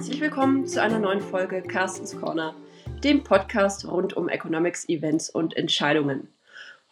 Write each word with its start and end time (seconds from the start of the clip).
Herzlich 0.00 0.22
willkommen 0.22 0.66
zu 0.66 0.80
einer 0.80 0.98
neuen 0.98 1.20
Folge 1.20 1.60
Carstens 1.60 2.18
Corner, 2.18 2.54
dem 3.04 3.22
Podcast 3.22 3.86
rund 3.86 4.16
um 4.16 4.30
Economics, 4.30 4.88
Events 4.88 5.28
und 5.28 5.54
Entscheidungen. 5.58 6.32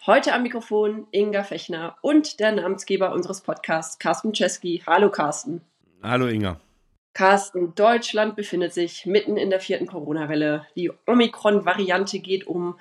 Heute 0.04 0.34
am 0.34 0.42
Mikrofon 0.42 1.06
Inga 1.10 1.42
Fechner 1.42 1.96
und 2.02 2.38
der 2.38 2.52
Namensgeber 2.52 3.12
unseres 3.12 3.40
Podcasts, 3.40 3.98
Carsten 3.98 4.34
Czeski. 4.34 4.82
Hallo 4.86 5.11
Carsten. 5.11 5.62
Hallo 6.02 6.26
Inga. 6.26 6.61
Carsten, 7.14 7.75
Deutschland 7.75 8.36
befindet 8.36 8.75
sich 8.75 9.07
mitten 9.07 9.38
in 9.38 9.48
der 9.48 9.61
vierten 9.61 9.86
Corona-Welle. 9.86 10.66
Die 10.77 10.93
Omikron-Variante 11.06 12.18
geht 12.18 12.46
um. 12.46 12.79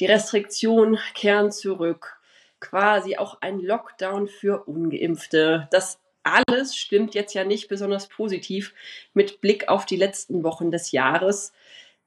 Die 0.00 0.06
Restriktionen 0.06 0.98
kehren 1.14 1.52
zurück. 1.52 2.18
Quasi 2.58 3.16
auch 3.16 3.42
ein 3.42 3.60
Lockdown 3.60 4.26
für 4.26 4.64
Ungeimpfte. 4.64 5.68
Das 5.70 6.00
alles 6.22 6.76
stimmt 6.76 7.14
jetzt 7.14 7.34
ja 7.34 7.44
nicht 7.44 7.68
besonders 7.68 8.08
positiv 8.08 8.74
mit 9.14 9.40
Blick 9.40 9.68
auf 9.68 9.86
die 9.86 9.96
letzten 9.96 10.42
Wochen 10.42 10.70
des 10.70 10.92
Jahres. 10.92 11.52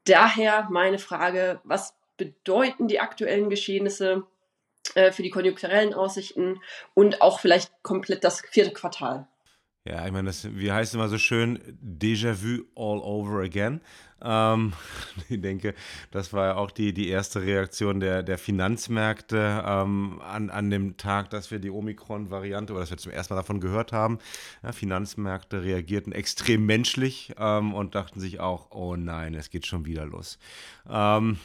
Daher 0.06 0.68
meine 0.70 1.00
Frage, 1.00 1.60
was 1.64 1.96
bedeuten 2.18 2.88
die 2.88 3.00
aktuellen 3.00 3.50
Geschehnisse 3.50 4.24
äh, 4.96 5.12
für 5.12 5.24
die 5.24 5.30
konjunkturellen 5.30 5.94
Aussichten 5.94 6.62
und 6.94 7.22
auch 7.22 7.40
vielleicht 7.40 7.72
komplett 7.84 8.24
das 8.24 8.42
vierte 8.42 8.74
Quartal? 8.74 9.28
Ja, 9.84 10.06
ich 10.06 10.12
meine, 10.12 10.28
das, 10.28 10.48
wie 10.56 10.72
heißt 10.72 10.94
immer 10.94 11.10
so 11.10 11.18
schön, 11.18 11.58
Déjà-vu 11.82 12.66
all 12.76 13.00
over 13.00 13.42
again. 13.42 13.82
Ähm, 14.22 14.74
ich 15.30 15.42
denke, 15.42 15.74
das 16.12 16.34
war 16.34 16.46
ja 16.46 16.56
auch 16.56 16.70
die, 16.70 16.94
die 16.94 17.10
erste 17.10 17.42
Reaktion 17.42 18.00
der, 18.00 18.22
der 18.22 18.38
Finanzmärkte 18.38 19.64
ähm, 19.66 20.22
an, 20.22 20.52
an 20.52 20.70
dem 20.70 20.98
Tag, 20.98 21.32
dass 21.32 21.50
wir 21.50 21.58
die 21.58 21.72
Omikron-Variante 21.72 22.74
oder 22.74 22.82
dass 22.82 22.92
wir 22.92 22.98
zum 22.98 23.12
ersten 23.12 23.34
Mal 23.34 23.40
davon 23.40 23.60
gehört 23.60 23.92
haben. 23.92 24.20
Ja, 24.62 24.72
Finanzmärkte 24.72 25.64
reagierten 25.64 26.14
extrem 26.14 26.68
menschlich 26.68 27.34
ähm, 27.40 27.74
und 27.74 27.96
dachten 27.96 28.20
sich 28.20 28.40
auch, 28.40 28.70
oh 28.70 28.96
nein, 28.96 29.34
es 29.34 29.50
geht 29.50 29.66
schon 29.66 29.86
wieder 29.86 30.06
los. 30.06 30.38
Ähm, 30.88 31.40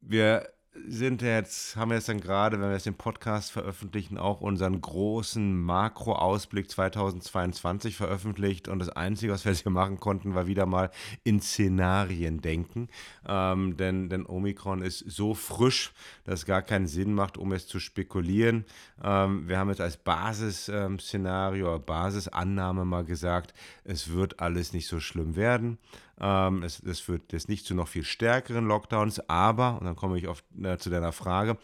wir 0.00 0.48
sind 0.86 1.22
jetzt, 1.22 1.76
haben 1.76 1.90
wir 1.90 1.96
jetzt 1.96 2.08
dann 2.08 2.20
gerade, 2.20 2.60
wenn 2.60 2.68
wir 2.68 2.74
jetzt 2.74 2.86
den 2.86 2.94
Podcast 2.94 3.52
veröffentlichen, 3.52 4.18
auch 4.18 4.40
unseren 4.40 4.80
großen 4.80 5.60
Makroausblick 5.60 6.70
2022 6.70 7.96
veröffentlicht. 7.96 8.68
Und 8.68 8.78
das 8.78 8.90
Einzige, 8.90 9.32
was 9.32 9.44
wir 9.44 9.52
hier 9.52 9.70
machen 9.70 9.98
konnten, 10.00 10.34
war 10.34 10.46
wieder 10.46 10.66
mal 10.66 10.90
in 11.24 11.40
Szenarien 11.40 12.40
denken. 12.40 12.88
Ähm, 13.26 13.76
denn, 13.76 14.08
denn 14.08 14.26
Omikron 14.26 14.82
ist 14.82 14.98
so 14.98 15.34
frisch, 15.34 15.92
dass 16.24 16.40
es 16.40 16.46
gar 16.46 16.62
keinen 16.62 16.86
Sinn 16.86 17.14
macht, 17.14 17.38
um 17.38 17.52
es 17.52 17.66
zu 17.66 17.80
spekulieren. 17.80 18.64
Ähm, 19.02 19.48
wir 19.48 19.58
haben 19.58 19.70
jetzt 19.70 19.80
als 19.80 19.96
Basisszenario, 19.96 21.76
ähm, 21.76 21.82
Basisannahme 21.84 22.84
mal 22.84 23.04
gesagt, 23.04 23.54
es 23.84 24.12
wird 24.12 24.40
alles 24.40 24.72
nicht 24.72 24.88
so 24.88 25.00
schlimm 25.00 25.36
werden. 25.36 25.78
Ähm, 26.20 26.62
es, 26.62 26.80
es 26.80 27.00
führt 27.00 27.32
jetzt 27.32 27.48
nicht 27.48 27.66
zu 27.66 27.74
noch 27.74 27.88
viel 27.88 28.04
stärkeren 28.04 28.66
Lockdowns, 28.66 29.20
aber, 29.28 29.78
und 29.78 29.86
dann 29.86 29.96
komme 29.96 30.18
ich 30.18 30.28
auf, 30.28 30.42
äh, 30.62 30.76
zu 30.78 30.90
deiner 30.90 31.12
Frage, 31.12 31.56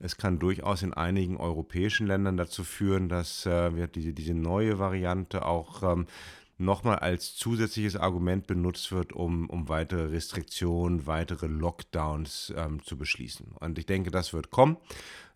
es 0.00 0.16
kann 0.16 0.38
durchaus 0.38 0.82
in 0.82 0.92
einigen 0.92 1.36
europäischen 1.36 2.06
Ländern 2.06 2.36
dazu 2.36 2.64
führen, 2.64 3.08
dass 3.08 3.46
äh, 3.46 3.88
diese, 3.88 4.12
diese 4.12 4.34
neue 4.34 4.78
Variante 4.78 5.46
auch 5.46 5.82
ähm, 5.82 6.06
nochmal 6.58 7.00
als 7.00 7.34
zusätzliches 7.34 7.96
Argument 7.96 8.46
benutzt 8.46 8.92
wird, 8.92 9.12
um, 9.12 9.48
um 9.50 9.68
weitere 9.68 10.04
Restriktionen, 10.06 11.06
weitere 11.06 11.46
Lockdowns 11.46 12.52
ähm, 12.56 12.82
zu 12.82 12.96
beschließen. 12.96 13.52
Und 13.58 13.78
ich 13.78 13.86
denke, 13.86 14.10
das 14.10 14.32
wird 14.32 14.50
kommen. 14.50 14.76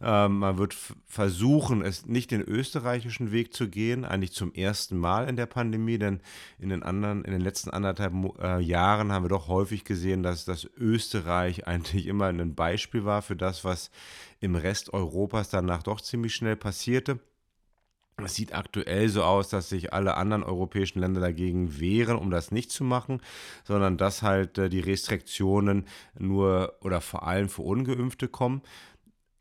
Ähm, 0.01 0.39
man 0.39 0.59
wird 0.59 0.77
versuchen, 1.07 1.83
es 1.83 2.07
nicht 2.07 2.31
den 2.31 2.43
österreichischen 2.43 3.33
Weg 3.33 3.53
zu 3.53 3.69
gehen, 3.69 4.05
eigentlich 4.05 4.33
zum 4.33 4.53
ersten 4.55 4.97
Mal 4.97 5.29
in 5.29 5.35
der 5.35 5.47
Pandemie, 5.47 5.99
denn 5.99 6.21
in 6.61 6.69
den 6.69 6.85
anderen, 6.85 7.25
in 7.25 7.33
den 7.33 7.41
letzten 7.41 7.71
anderthalb 7.71 8.13
äh, 8.41 8.61
Jahren 8.61 9.11
haben 9.11 9.25
wir 9.25 9.29
doch 9.31 9.49
häufig 9.49 9.85
gesehen, 9.85 10.23
dass 10.23 10.45
das 10.45 10.69
Österreich 10.77 11.67
eigentlich 11.67 12.07
immer 12.07 12.27
ein 12.27 12.55
Beispiel 12.55 13.05
war 13.05 13.23
für 13.23 13.37
das, 13.37 13.65
was 13.65 13.91
im 14.41 14.55
Rest 14.55 14.93
Europas 14.93 15.51
danach 15.51 15.83
doch 15.83 16.01
ziemlich 16.01 16.35
schnell 16.35 16.57
passierte. 16.57 17.19
Es 18.25 18.35
sieht 18.35 18.53
aktuell 18.53 19.09
so 19.09 19.23
aus, 19.23 19.49
dass 19.49 19.69
sich 19.69 19.93
alle 19.93 20.17
anderen 20.17 20.43
europäischen 20.43 20.99
Länder 21.01 21.21
dagegen 21.21 21.79
wehren, 21.79 22.17
um 22.17 22.31
das 22.31 22.51
nicht 22.51 22.71
zu 22.71 22.83
machen, 22.83 23.21
sondern 23.65 23.97
dass 23.97 24.23
halt 24.23 24.59
äh, 24.59 24.69
die 24.69 24.81
Restriktionen 24.81 25.87
nur 26.19 26.77
oder 26.81 27.01
vor 27.01 27.27
allem 27.27 27.49
für 27.49 27.63
ungeimpfte 27.63 28.29
kommen. 28.29 28.63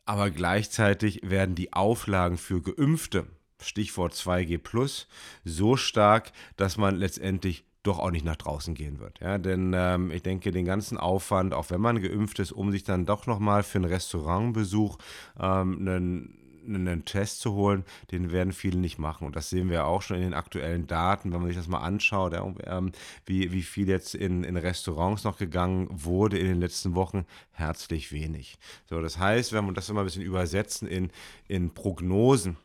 Aber 0.05 0.29
gleichzeitig 0.29 1.21
werden 1.23 1.55
die 1.55 1.73
Auflagen 1.73 2.37
für 2.37 2.61
geimpfte, 2.61 3.27
Stichwort 3.61 4.13
2G, 4.13 5.05
so 5.43 5.75
stark, 5.75 6.31
dass 6.55 6.77
man 6.77 6.95
letztendlich 6.95 7.65
doch 7.83 7.99
auch 7.99 8.11
nicht 8.11 8.25
nach 8.25 8.35
draußen 8.35 8.75
gehen 8.75 8.99
wird. 8.99 9.19
Ja, 9.19 9.37
denn 9.37 9.73
ähm, 9.75 10.11
ich 10.11 10.21
denke, 10.21 10.51
den 10.51 10.65
ganzen 10.65 10.97
Aufwand, 10.97 11.53
auch 11.53 11.69
wenn 11.71 11.81
man 11.81 12.01
geimpft 12.01 12.39
ist, 12.39 12.51
um 12.51 12.71
sich 12.71 12.83
dann 12.83 13.05
doch 13.05 13.25
nochmal 13.27 13.63
für 13.63 13.79
einen 13.79 13.85
Restaurantbesuch 13.85 14.97
ähm, 15.39 15.77
einen 15.79 16.36
einen 16.75 17.05
Test 17.05 17.39
zu 17.39 17.53
holen, 17.53 17.83
den 18.11 18.31
werden 18.31 18.53
viele 18.53 18.77
nicht 18.77 18.97
machen. 18.97 19.25
Und 19.25 19.35
das 19.35 19.49
sehen 19.49 19.69
wir 19.69 19.85
auch 19.85 20.01
schon 20.01 20.17
in 20.17 20.23
den 20.23 20.33
aktuellen 20.33 20.87
Daten, 20.87 21.31
wenn 21.31 21.39
man 21.39 21.47
sich 21.47 21.57
das 21.57 21.67
mal 21.67 21.79
anschaut, 21.79 22.33
ähm, 22.65 22.91
wie, 23.25 23.51
wie 23.51 23.63
viel 23.63 23.87
jetzt 23.87 24.15
in, 24.15 24.43
in 24.43 24.57
Restaurants 24.57 25.23
noch 25.23 25.37
gegangen 25.37 25.87
wurde 25.91 26.37
in 26.37 26.47
den 26.47 26.59
letzten 26.59 26.95
Wochen, 26.95 27.25
herzlich 27.51 28.11
wenig. 28.11 28.57
So, 28.85 29.01
das 29.01 29.17
heißt, 29.17 29.53
wenn 29.53 29.65
wir 29.65 29.73
das 29.73 29.89
immer 29.89 30.01
ein 30.01 30.05
bisschen 30.05 30.23
übersetzen 30.23 30.87
in, 30.87 31.11
in 31.47 31.73
Prognosen, 31.73 32.57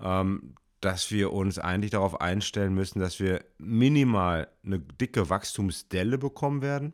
ähm, 0.00 0.54
dass 0.84 1.10
wir 1.10 1.32
uns 1.32 1.58
eigentlich 1.58 1.92
darauf 1.92 2.20
einstellen 2.20 2.74
müssen, 2.74 3.00
dass 3.00 3.18
wir 3.18 3.42
minimal 3.56 4.48
eine 4.62 4.80
dicke 4.80 5.30
Wachstumsdelle 5.30 6.18
bekommen 6.18 6.60
werden. 6.60 6.92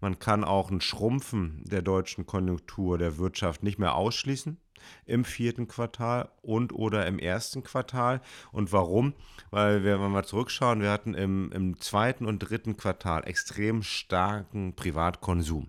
Man 0.00 0.18
kann 0.18 0.42
auch 0.42 0.72
ein 0.72 0.80
Schrumpfen 0.80 1.62
der 1.64 1.82
deutschen 1.82 2.26
Konjunktur, 2.26 2.98
der 2.98 3.16
Wirtschaft 3.16 3.62
nicht 3.62 3.78
mehr 3.78 3.94
ausschließen 3.94 4.58
im 5.06 5.24
vierten 5.24 5.68
Quartal 5.68 6.28
und 6.42 6.72
oder 6.72 7.06
im 7.06 7.18
ersten 7.18 7.62
Quartal. 7.62 8.20
Und 8.52 8.72
warum? 8.72 9.14
Weil 9.50 9.84
wir, 9.84 9.94
wenn 9.94 10.00
wir 10.02 10.08
mal 10.08 10.24
zurückschauen, 10.24 10.82
wir 10.82 10.90
hatten 10.90 11.14
im, 11.14 11.50
im 11.52 11.80
zweiten 11.80 12.26
und 12.26 12.38
dritten 12.38 12.76
Quartal 12.76 13.26
extrem 13.26 13.82
starken 13.82 14.74
Privatkonsum. 14.74 15.68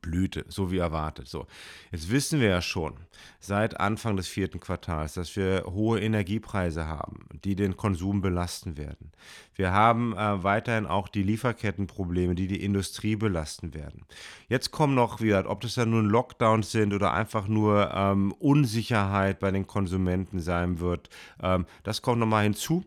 Blüte, 0.00 0.44
so 0.48 0.70
wie 0.70 0.78
erwartet. 0.78 1.28
So, 1.28 1.46
jetzt 1.90 2.10
wissen 2.10 2.40
wir 2.40 2.48
ja 2.48 2.62
schon 2.62 2.94
seit 3.40 3.78
Anfang 3.80 4.16
des 4.16 4.28
vierten 4.28 4.60
Quartals, 4.60 5.14
dass 5.14 5.34
wir 5.36 5.64
hohe 5.66 6.00
Energiepreise 6.00 6.86
haben, 6.86 7.26
die 7.44 7.56
den 7.56 7.76
Konsum 7.76 8.20
belasten 8.20 8.76
werden. 8.76 9.12
Wir 9.54 9.72
haben 9.72 10.14
äh, 10.14 10.42
weiterhin 10.42 10.86
auch 10.86 11.08
die 11.08 11.22
Lieferkettenprobleme, 11.22 12.34
die 12.34 12.46
die 12.46 12.62
Industrie 12.62 13.16
belasten 13.16 13.74
werden. 13.74 14.04
Jetzt 14.48 14.70
kommen 14.70 14.94
noch 14.94 15.20
wieder, 15.20 15.48
ob 15.48 15.60
das 15.60 15.74
dann 15.74 15.90
nun 15.90 16.08
Lockdowns 16.08 16.70
sind 16.72 16.94
oder 16.94 17.12
einfach 17.12 17.48
nur 17.48 17.90
ähm, 17.92 18.32
Unsicherheit 18.32 19.40
bei 19.40 19.50
den 19.50 19.66
Konsumenten 19.66 20.40
sein 20.40 20.80
wird. 20.80 21.10
Ähm, 21.42 21.66
das 21.82 22.02
kommt 22.02 22.20
nochmal 22.20 22.44
hinzu. 22.44 22.84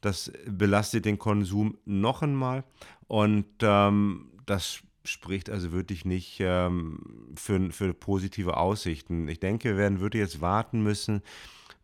Das 0.00 0.32
belastet 0.46 1.04
den 1.04 1.18
Konsum 1.18 1.76
noch 1.84 2.22
einmal 2.22 2.64
und 3.06 3.46
ähm, 3.60 4.30
das 4.46 4.82
spricht 5.04 5.50
also 5.50 5.72
wirklich 5.72 6.04
nicht 6.04 6.38
ähm, 6.40 7.32
für, 7.34 7.70
für 7.70 7.94
positive 7.94 8.56
Aussichten. 8.56 9.28
Ich 9.28 9.40
denke, 9.40 9.70
wir 9.70 9.76
werden 9.76 10.00
wirklich 10.00 10.20
jetzt 10.20 10.40
warten 10.40 10.82
müssen 10.82 11.22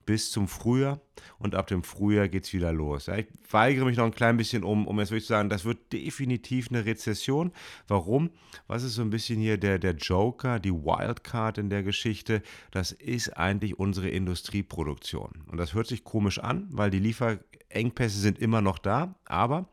bis 0.07 0.31
zum 0.31 0.49
Frühjahr 0.49 1.01
und 1.39 1.55
ab 1.55 1.67
dem 1.67 1.83
Frühjahr 1.83 2.29
geht 2.29 2.45
es 2.45 2.53
wieder 2.53 2.73
los. 2.73 3.07
Ja, 3.07 3.17
ich 3.17 3.27
weigere 3.51 3.85
mich 3.85 3.97
noch 3.97 4.05
ein 4.05 4.15
klein 4.15 4.37
bisschen 4.37 4.63
um, 4.63 4.87
um 4.87 4.99
jetzt 5.01 5.11
wirklich 5.11 5.27
zu 5.27 5.33
sagen, 5.33 5.51
das 5.51 5.65
wird 5.65 5.93
definitiv 5.93 6.69
eine 6.71 6.87
Rezession. 6.87 7.53
Warum? 7.89 8.31
Was 8.69 8.85
ist 8.85 8.95
so 8.95 9.03
ein 9.03 9.11
bisschen 9.11 9.41
hier 9.41 9.59
der, 9.59 9.79
der 9.79 9.95
Joker, 9.95 10.61
die 10.61 10.73
Wildcard 10.73 11.59
in 11.59 11.69
der 11.69 11.83
Geschichte? 11.83 12.43
Das 12.71 12.93
ist 12.93 13.37
eigentlich 13.37 13.79
unsere 13.79 14.09
Industrieproduktion. 14.09 15.45
Und 15.51 15.59
das 15.59 15.75
hört 15.75 15.89
sich 15.89 16.05
komisch 16.05 16.39
an, 16.39 16.69
weil 16.71 16.91
die 16.91 17.01
Lieferengpässe 17.01 18.19
sind 18.19 18.39
immer 18.39 18.63
noch 18.63 18.79
da, 18.79 19.17
aber 19.25 19.69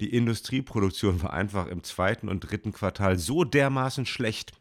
die 0.00 0.12
Industrieproduktion 0.12 1.22
war 1.22 1.32
einfach 1.32 1.68
im 1.68 1.84
zweiten 1.84 2.28
und 2.28 2.40
dritten 2.40 2.72
Quartal 2.72 3.18
so 3.18 3.44
dermaßen 3.44 4.06
schlecht, 4.06 4.52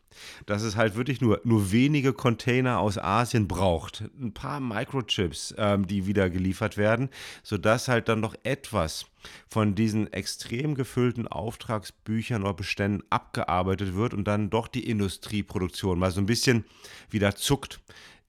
dass 0.45 0.61
es 0.61 0.75
halt 0.75 0.95
wirklich 0.95 1.21
nur, 1.21 1.41
nur 1.43 1.71
wenige 1.71 2.13
Container 2.13 2.79
aus 2.79 2.97
Asien 2.97 3.47
braucht. 3.47 4.03
Ein 4.19 4.33
paar 4.33 4.59
Microchips, 4.59 5.55
ähm, 5.57 5.87
die 5.87 6.05
wieder 6.07 6.29
geliefert 6.29 6.77
werden, 6.77 7.09
sodass 7.43 7.87
halt 7.87 8.09
dann 8.09 8.19
noch 8.19 8.35
etwas 8.43 9.05
von 9.49 9.75
diesen 9.75 10.11
extrem 10.13 10.75
gefüllten 10.75 11.27
Auftragsbüchern 11.27 12.43
oder 12.43 12.53
Beständen 12.53 13.03
abgearbeitet 13.09 13.95
wird 13.95 14.13
und 14.13 14.25
dann 14.25 14.49
doch 14.49 14.67
die 14.67 14.89
Industrieproduktion 14.89 15.99
mal 15.99 16.11
so 16.11 16.21
ein 16.21 16.25
bisschen 16.25 16.65
wieder 17.09 17.35
zuckt 17.35 17.79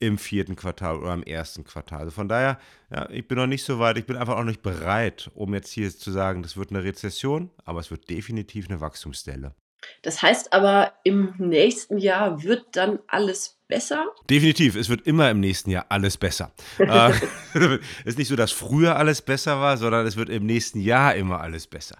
im 0.00 0.18
vierten 0.18 0.56
Quartal 0.56 0.98
oder 0.98 1.14
im 1.14 1.22
ersten 1.22 1.64
Quartal. 1.64 2.00
Also 2.00 2.12
von 2.12 2.28
daher, 2.28 2.58
ja, 2.90 3.08
ich 3.10 3.26
bin 3.26 3.36
noch 3.36 3.46
nicht 3.46 3.64
so 3.64 3.78
weit, 3.78 3.98
ich 3.98 4.06
bin 4.06 4.16
einfach 4.16 4.36
auch 4.36 4.44
nicht 4.44 4.62
bereit, 4.62 5.30
um 5.34 5.54
jetzt 5.54 5.70
hier 5.70 5.90
zu 5.90 6.10
sagen, 6.10 6.42
das 6.42 6.56
wird 6.56 6.70
eine 6.70 6.84
Rezession, 6.84 7.50
aber 7.64 7.80
es 7.80 7.90
wird 7.90 8.08
definitiv 8.08 8.68
eine 8.68 8.80
Wachstumsstelle. 8.80 9.54
Das 10.02 10.22
heißt 10.22 10.52
aber, 10.52 10.92
im 11.04 11.34
nächsten 11.38 11.98
Jahr 11.98 12.42
wird 12.42 12.64
dann 12.72 12.98
alles 13.08 13.58
besser? 13.68 14.06
Definitiv, 14.28 14.74
es 14.74 14.88
wird 14.88 15.06
immer 15.06 15.30
im 15.30 15.40
nächsten 15.40 15.70
Jahr 15.70 15.86
alles 15.90 16.16
besser. 16.16 16.52
äh, 16.78 17.10
es 17.10 17.20
ist 18.04 18.18
nicht 18.18 18.28
so, 18.28 18.36
dass 18.36 18.50
früher 18.50 18.96
alles 18.96 19.22
besser 19.22 19.60
war, 19.60 19.76
sondern 19.76 20.06
es 20.06 20.16
wird 20.16 20.30
im 20.30 20.46
nächsten 20.46 20.80
Jahr 20.80 21.14
immer 21.14 21.40
alles 21.40 21.66
besser. 21.66 21.96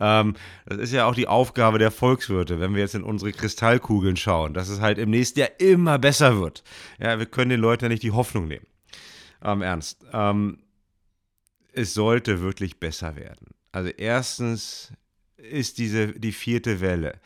Ähm, 0.00 0.34
das 0.66 0.78
ist 0.78 0.92
ja 0.92 1.06
auch 1.06 1.14
die 1.14 1.28
Aufgabe 1.28 1.78
der 1.78 1.90
Volkswirte, 1.90 2.60
wenn 2.60 2.74
wir 2.74 2.82
jetzt 2.82 2.94
in 2.94 3.04
unsere 3.04 3.32
Kristallkugeln 3.32 4.16
schauen, 4.16 4.52
dass 4.52 4.68
es 4.68 4.80
halt 4.80 4.98
im 4.98 5.10
nächsten 5.10 5.40
Jahr 5.40 5.50
immer 5.58 5.98
besser 5.98 6.40
wird. 6.40 6.64
Ja, 6.98 7.18
wir 7.18 7.26
können 7.26 7.50
den 7.50 7.60
Leuten 7.60 7.84
ja 7.84 7.88
nicht 7.88 8.02
die 8.02 8.12
Hoffnung 8.12 8.48
nehmen. 8.48 8.66
Ähm, 9.42 9.62
Ernst. 9.62 10.04
Ähm, 10.12 10.58
es 11.72 11.94
sollte 11.94 12.42
wirklich 12.42 12.78
besser 12.78 13.16
werden. 13.16 13.48
Also 13.70 13.88
erstens 13.88 14.92
ist 15.42 15.78
diese 15.78 16.08
die 16.08 16.32
vierte 16.32 16.80
Welle 16.80 17.20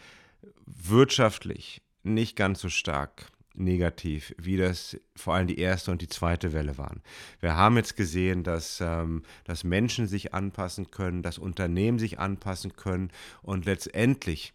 wirtschaftlich 0.67 1.83
nicht 2.03 2.37
ganz 2.37 2.61
so 2.61 2.69
stark 2.69 3.31
negativ, 3.55 4.35
wie 4.39 4.57
das 4.57 4.99
vor 5.15 5.35
allem 5.35 5.47
die 5.47 5.59
erste 5.59 5.91
und 5.91 6.03
die 6.03 6.09
zweite 6.09 6.53
Welle 6.53 6.77
waren. 6.79 7.03
Wir 7.41 7.57
haben 7.57 7.77
jetzt 7.77 7.97
gesehen, 7.97 8.43
dass, 8.43 8.81
ähm, 8.81 9.23
dass 9.45 9.65
Menschen 9.65 10.07
sich 10.07 10.35
anpassen 10.35 10.91
können, 10.91 11.23
dass 11.23 11.39
Unternehmen 11.39 11.99
sich 11.99 12.19
anpassen 12.19 12.75
können 12.75 13.11
und 13.43 13.65
letztendlich, 13.65 14.53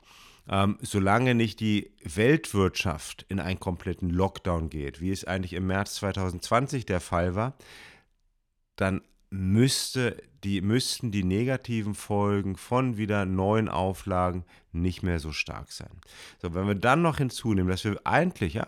ähm, 0.48 0.78
solange 0.82 1.34
nicht 1.34 1.60
die 1.60 1.92
Weltwirtschaft 2.04 3.26
in 3.28 3.40
einen 3.40 3.60
kompletten 3.60 4.10
Lockdown 4.10 4.70
geht, 4.70 5.02
wie 5.02 5.12
es 5.12 5.26
eigentlich 5.26 5.54
im 5.54 5.68
März 5.68 5.96
2020 5.96 6.86
der 6.86 7.00
Fall 7.00 7.36
war, 7.36 7.58
dann 8.76 9.02
müsste 9.32 10.22
die, 10.44 10.62
müssten 10.62 11.12
die 11.12 11.24
negativen 11.24 11.96
Folgen 11.96 12.58
von 12.58 12.98
wieder 12.98 13.26
neuen 13.26 13.70
Auflagen 13.70 14.44
nicht 14.74 15.04
mehr 15.04 15.20
so 15.20 15.32
stark 15.32 15.72
sein. 15.72 16.02
So, 16.42 16.54
wenn 16.54 16.68
wir 16.68 16.76
dann 16.76 17.02
noch 17.02 17.18
hinzunehmen, 17.18 17.70
dass 17.70 17.84
wir 17.86 18.00
eigentlich, 18.04 18.56
ja, 18.56 18.68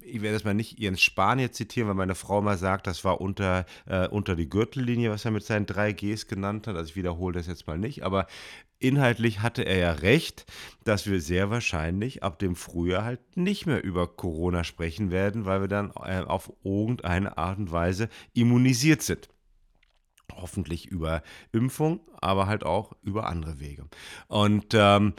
ich 0.00 0.20
werde 0.20 0.34
das 0.34 0.44
mal 0.44 0.54
nicht 0.54 0.78
Jens 0.78 1.00
Spahn 1.02 1.38
jetzt 1.38 1.56
zitieren, 1.56 1.88
weil 1.88 1.94
meine 1.94 2.14
Frau 2.14 2.40
mal 2.40 2.56
sagt, 2.58 2.86
das 2.86 3.04
war 3.04 3.20
unter, 3.20 3.66
äh, 3.86 4.08
unter 4.08 4.36
die 4.36 4.48
Gürtellinie, 4.48 5.10
was 5.10 5.24
er 5.24 5.30
mit 5.30 5.44
seinen 5.44 5.66
drei 5.66 5.92
Gs 5.92 6.26
genannt 6.26 6.66
hat. 6.66 6.76
Also 6.76 6.90
ich 6.90 6.96
wiederhole 6.96 7.34
das 7.34 7.46
jetzt 7.46 7.66
mal 7.66 7.78
nicht, 7.78 8.02
aber 8.04 8.26
inhaltlich 8.78 9.40
hatte 9.40 9.62
er 9.64 9.78
ja 9.78 9.92
recht, 9.92 10.46
dass 10.84 11.06
wir 11.06 11.20
sehr 11.20 11.50
wahrscheinlich 11.50 12.22
ab 12.22 12.38
dem 12.38 12.56
Frühjahr 12.56 13.04
halt 13.04 13.36
nicht 13.36 13.66
mehr 13.66 13.82
über 13.82 14.06
Corona 14.06 14.64
sprechen 14.64 15.10
werden, 15.10 15.46
weil 15.46 15.62
wir 15.62 15.68
dann 15.68 15.92
äh, 16.04 16.20
auf 16.20 16.52
irgendeine 16.62 17.36
Art 17.38 17.58
und 17.58 17.72
Weise 17.72 18.08
immunisiert 18.34 19.02
sind 19.02 19.28
hoffentlich 20.34 20.86
über 20.86 21.22
Impfung, 21.52 22.00
aber 22.20 22.46
halt 22.46 22.64
auch 22.64 22.92
über 23.02 23.26
andere 23.28 23.60
Wege. 23.60 23.86
Und 24.28 24.74
ähm, 24.74 25.14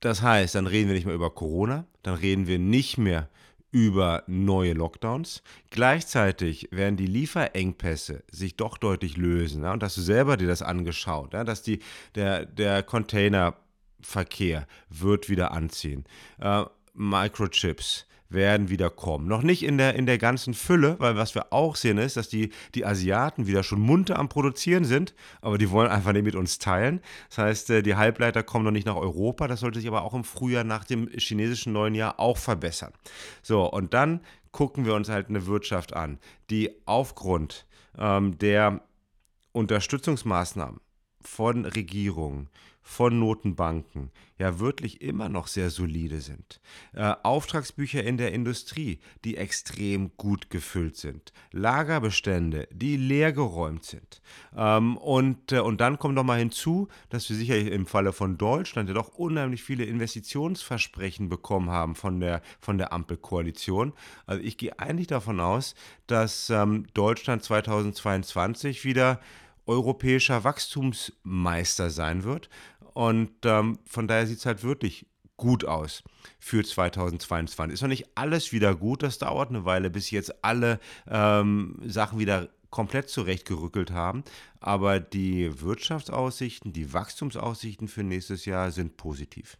das 0.00 0.22
heißt, 0.22 0.54
dann 0.54 0.66
reden 0.66 0.88
wir 0.88 0.94
nicht 0.94 1.06
mehr 1.06 1.14
über 1.14 1.30
Corona, 1.30 1.86
dann 2.02 2.14
reden 2.14 2.46
wir 2.46 2.58
nicht 2.58 2.98
mehr 2.98 3.28
über 3.74 4.22
neue 4.28 4.72
Lockdowns. 4.72 5.42
Gleichzeitig 5.70 6.68
werden 6.70 6.96
die 6.96 7.08
Lieferengpässe 7.08 8.22
sich 8.30 8.56
doch 8.56 8.78
deutlich 8.78 9.16
lösen. 9.16 9.64
Ja? 9.64 9.72
Und 9.72 9.82
hast 9.82 9.96
du 9.96 10.00
selber 10.00 10.36
dir 10.36 10.46
das 10.46 10.62
angeschaut, 10.62 11.32
ja? 11.32 11.42
dass 11.42 11.62
die, 11.62 11.80
der, 12.14 12.46
der 12.46 12.84
Containerverkehr 12.84 14.68
wird 14.90 15.28
wieder 15.28 15.50
anziehen. 15.50 16.04
Äh, 16.38 16.64
Microchips, 16.92 18.06
werden 18.34 18.68
wieder 18.68 18.90
kommen. 18.90 19.26
Noch 19.26 19.42
nicht 19.42 19.62
in 19.62 19.78
der, 19.78 19.94
in 19.94 20.06
der 20.06 20.18
ganzen 20.18 20.54
Fülle, 20.54 20.96
weil 20.98 21.16
was 21.16 21.34
wir 21.34 21.52
auch 21.52 21.76
sehen 21.76 21.98
ist, 21.98 22.16
dass 22.16 22.28
die, 22.28 22.50
die 22.74 22.84
Asiaten 22.84 23.46
wieder 23.46 23.62
schon 23.62 23.80
munter 23.80 24.18
am 24.18 24.28
Produzieren 24.28 24.84
sind, 24.84 25.14
aber 25.40 25.58
die 25.58 25.70
wollen 25.70 25.90
einfach 25.90 26.12
nicht 26.12 26.24
mit 26.24 26.34
uns 26.34 26.58
teilen. 26.58 27.00
Das 27.28 27.38
heißt, 27.38 27.70
äh, 27.70 27.82
die 27.82 27.96
Halbleiter 27.96 28.42
kommen 28.42 28.64
noch 28.64 28.72
nicht 28.72 28.86
nach 28.86 28.96
Europa, 28.96 29.48
das 29.48 29.60
sollte 29.60 29.78
sich 29.78 29.88
aber 29.88 30.02
auch 30.02 30.14
im 30.14 30.24
Frühjahr 30.24 30.64
nach 30.64 30.84
dem 30.84 31.08
chinesischen 31.08 31.72
neuen 31.72 31.94
Jahr 31.94 32.20
auch 32.20 32.36
verbessern. 32.36 32.92
So, 33.42 33.70
und 33.70 33.94
dann 33.94 34.20
gucken 34.52 34.84
wir 34.84 34.94
uns 34.94 35.08
halt 35.08 35.28
eine 35.28 35.46
Wirtschaft 35.46 35.94
an, 35.94 36.18
die 36.50 36.70
aufgrund 36.86 37.66
ähm, 37.98 38.38
der 38.38 38.80
Unterstützungsmaßnahmen 39.52 40.80
von 41.20 41.64
Regierungen, 41.64 42.48
von 42.86 43.18
Notenbanken 43.18 44.10
ja 44.38 44.60
wirklich 44.60 45.00
immer 45.00 45.30
noch 45.30 45.46
sehr 45.46 45.70
solide 45.70 46.20
sind. 46.20 46.60
Äh, 46.92 47.14
Auftragsbücher 47.22 48.04
in 48.04 48.18
der 48.18 48.32
Industrie, 48.32 49.00
die 49.24 49.38
extrem 49.38 50.14
gut 50.18 50.50
gefüllt 50.50 50.96
sind. 50.96 51.32
Lagerbestände, 51.50 52.68
die 52.70 52.98
leergeräumt 52.98 53.84
sind. 53.84 54.20
Ähm, 54.54 54.98
und, 54.98 55.50
äh, 55.52 55.60
und 55.60 55.80
dann 55.80 55.98
kommt 55.98 56.14
noch 56.14 56.24
mal 56.24 56.38
hinzu, 56.38 56.88
dass 57.08 57.28
wir 57.30 57.36
sicher 57.36 57.56
im 57.56 57.86
Falle 57.86 58.12
von 58.12 58.36
Deutschland 58.36 58.88
ja 58.90 58.94
doch 58.94 59.08
unheimlich 59.08 59.62
viele 59.62 59.84
Investitionsversprechen 59.84 61.30
bekommen 61.30 61.70
haben 61.70 61.94
von 61.94 62.20
der, 62.20 62.42
von 62.60 62.76
der 62.76 62.92
Ampelkoalition. 62.92 63.94
Also 64.26 64.42
ich 64.42 64.58
gehe 64.58 64.78
eigentlich 64.78 65.06
davon 65.06 65.40
aus, 65.40 65.74
dass 66.06 66.50
ähm, 66.50 66.86
Deutschland 66.92 67.42
2022 67.42 68.84
wieder 68.84 69.20
europäischer 69.66 70.44
Wachstumsmeister 70.44 71.90
sein 71.90 72.24
wird. 72.24 72.48
Und 72.94 73.30
ähm, 73.44 73.78
von 73.84 74.08
daher 74.08 74.26
sieht 74.26 74.38
es 74.38 74.46
halt 74.46 74.62
wirklich 74.64 75.06
gut 75.36 75.64
aus 75.64 76.02
für 76.38 76.64
2022. 76.64 77.74
Ist 77.74 77.82
noch 77.82 77.88
nicht 77.88 78.06
alles 78.14 78.52
wieder 78.52 78.74
gut, 78.74 79.02
das 79.02 79.18
dauert 79.18 79.50
eine 79.50 79.64
Weile, 79.64 79.90
bis 79.90 80.10
jetzt 80.10 80.44
alle 80.44 80.78
ähm, 81.10 81.78
Sachen 81.84 82.18
wieder 82.18 82.48
komplett 82.70 83.08
zurechtgerückelt 83.08 83.90
haben. 83.90 84.24
Aber 84.60 85.00
die 85.00 85.60
Wirtschaftsaussichten, 85.60 86.72
die 86.72 86.92
Wachstumsaussichten 86.92 87.88
für 87.88 88.02
nächstes 88.02 88.46
Jahr 88.46 88.70
sind 88.70 88.96
positiv. 88.96 89.58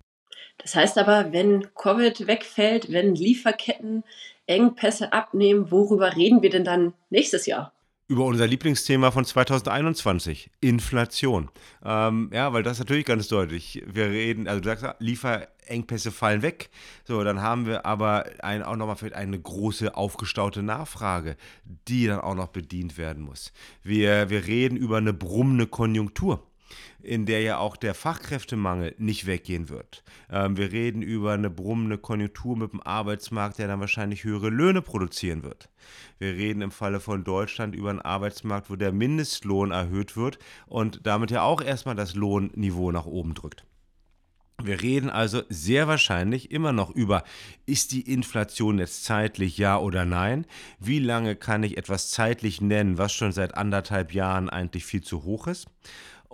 Das 0.59 0.75
heißt 0.75 0.99
aber, 0.99 1.33
wenn 1.33 1.75
Covid 1.75 2.27
wegfällt, 2.27 2.91
wenn 2.91 3.15
Lieferketten 3.15 4.05
Engpässe 4.47 5.13
abnehmen, 5.13 5.71
worüber 5.71 6.17
reden 6.17 6.43
wir 6.43 6.51
denn 6.51 6.65
dann 6.65 6.93
nächstes 7.11 7.47
Jahr? 7.47 7.73
Über 8.15 8.27
unser 8.27 8.47
Lieblingsthema 8.47 9.11
von 9.11 9.25
2021, 9.25 10.49
Inflation. 10.61 11.51
Ähm, 11.85 12.31
ja, 12.33 12.53
weil 12.53 12.63
das 12.63 12.75
ist 12.75 12.79
natürlich 12.79 13.07
ganz 13.07 13.27
deutlich. 13.27 13.83
Wir 13.87 14.07
reden, 14.07 14.47
also 14.47 14.61
du 14.61 14.69
sagst, 14.69 14.87
Lieferengpässe 15.01 16.13
fallen 16.13 16.43
weg. 16.43 16.71
So, 17.03 17.25
dann 17.25 17.43
haben 17.43 17.67
wir 17.67 17.85
aber 17.85 18.27
ein, 18.39 18.63
auch 18.63 18.77
nochmal 18.77 18.95
vielleicht 18.95 19.17
eine 19.17 19.37
große 19.37 19.97
aufgestaute 19.97 20.63
Nachfrage, 20.63 21.37
die 21.89 22.07
dann 22.07 22.21
auch 22.21 22.37
noch 22.37 22.47
bedient 22.49 22.99
werden 22.99 23.25
muss. 23.25 23.53
Wir, 23.83 24.31
wir 24.31 24.47
reden 24.47 24.77
über 24.77 24.99
eine 24.99 25.13
brummende 25.13 25.67
Konjunktur 25.67 26.47
in 27.03 27.27
der 27.27 27.43
ja 27.43 27.59
auch 27.59 27.77
der 27.77 27.95
Fachkräftemangel 27.95 28.95
nicht 28.99 29.27
weggehen 29.27 29.69
wird. 29.69 30.03
Ähm, 30.31 30.57
wir 30.57 30.73
reden 30.73 31.03
über 31.03 31.33
eine 31.33 31.51
brummende 31.51 31.99
Konjunktur 31.99 32.57
mit 32.57 32.73
dem 32.73 32.83
Arbeitsmarkt, 32.83 33.59
der 33.59 33.69
dann 33.69 33.81
wahrscheinlich 33.81 34.25
höhere 34.25 34.49
Löhne 34.49 34.83
produzieren 34.83 35.43
wird. 35.43 35.69
Wir 36.19 36.35
reden 36.35 36.63
im 36.63 36.71
Falle 36.71 37.01
von 37.01 37.25
Deutschland 37.25 37.75
über 37.75 37.91
einen 37.91 38.01
Arbeitsmarkt, 38.01 38.71
wo 38.71 38.77
der 38.77 38.93
Mindestlohn 38.93 39.71
erhöht 39.71 40.17
wird 40.17 40.39
und 40.67 41.07
damit 41.07 41.31
ja 41.31 41.43
auch 41.43 41.61
erstmal 41.61 41.95
das 41.95 42.15
Lohnniveau 42.15 42.93
nach 42.93 43.07
oben 43.07 43.35
drückt. 43.35 43.65
Wir 44.63 44.81
reden 44.81 45.11
also 45.11 45.43
sehr 45.49 45.89
wahrscheinlich 45.89 46.51
immer 46.51 46.73
noch 46.73 46.91
über, 46.91 47.25
ist 47.67 47.93
die 47.93 48.13
Inflation 48.13 48.79
jetzt 48.79 49.05
zeitlich 49.05 49.59
ja 49.59 49.79
oder 49.79 50.05
nein? 50.05 50.47
Wie 50.79 51.01
lange 51.01 51.35
kann 51.35 51.65
ich 51.65 51.77
etwas 51.77 52.11
zeitlich 52.11 52.61
nennen, 52.61 52.97
was 52.97 53.13
schon 53.13 53.33
seit 53.33 53.57
anderthalb 53.57 54.15
Jahren 54.15 54.49
eigentlich 54.49 54.85
viel 54.85 55.03
zu 55.03 55.25
hoch 55.25 55.49
ist? 55.49 55.67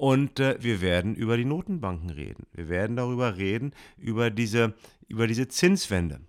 Und 0.00 0.40
äh, 0.40 0.56
wir 0.58 0.80
werden 0.80 1.14
über 1.14 1.36
die 1.36 1.44
Notenbanken 1.44 2.08
reden. 2.08 2.46
Wir 2.54 2.70
werden 2.70 2.96
darüber 2.96 3.36
reden, 3.36 3.74
über 3.98 4.30
diese, 4.30 4.72
über 5.08 5.26
diese 5.26 5.46
Zinswende, 5.48 6.22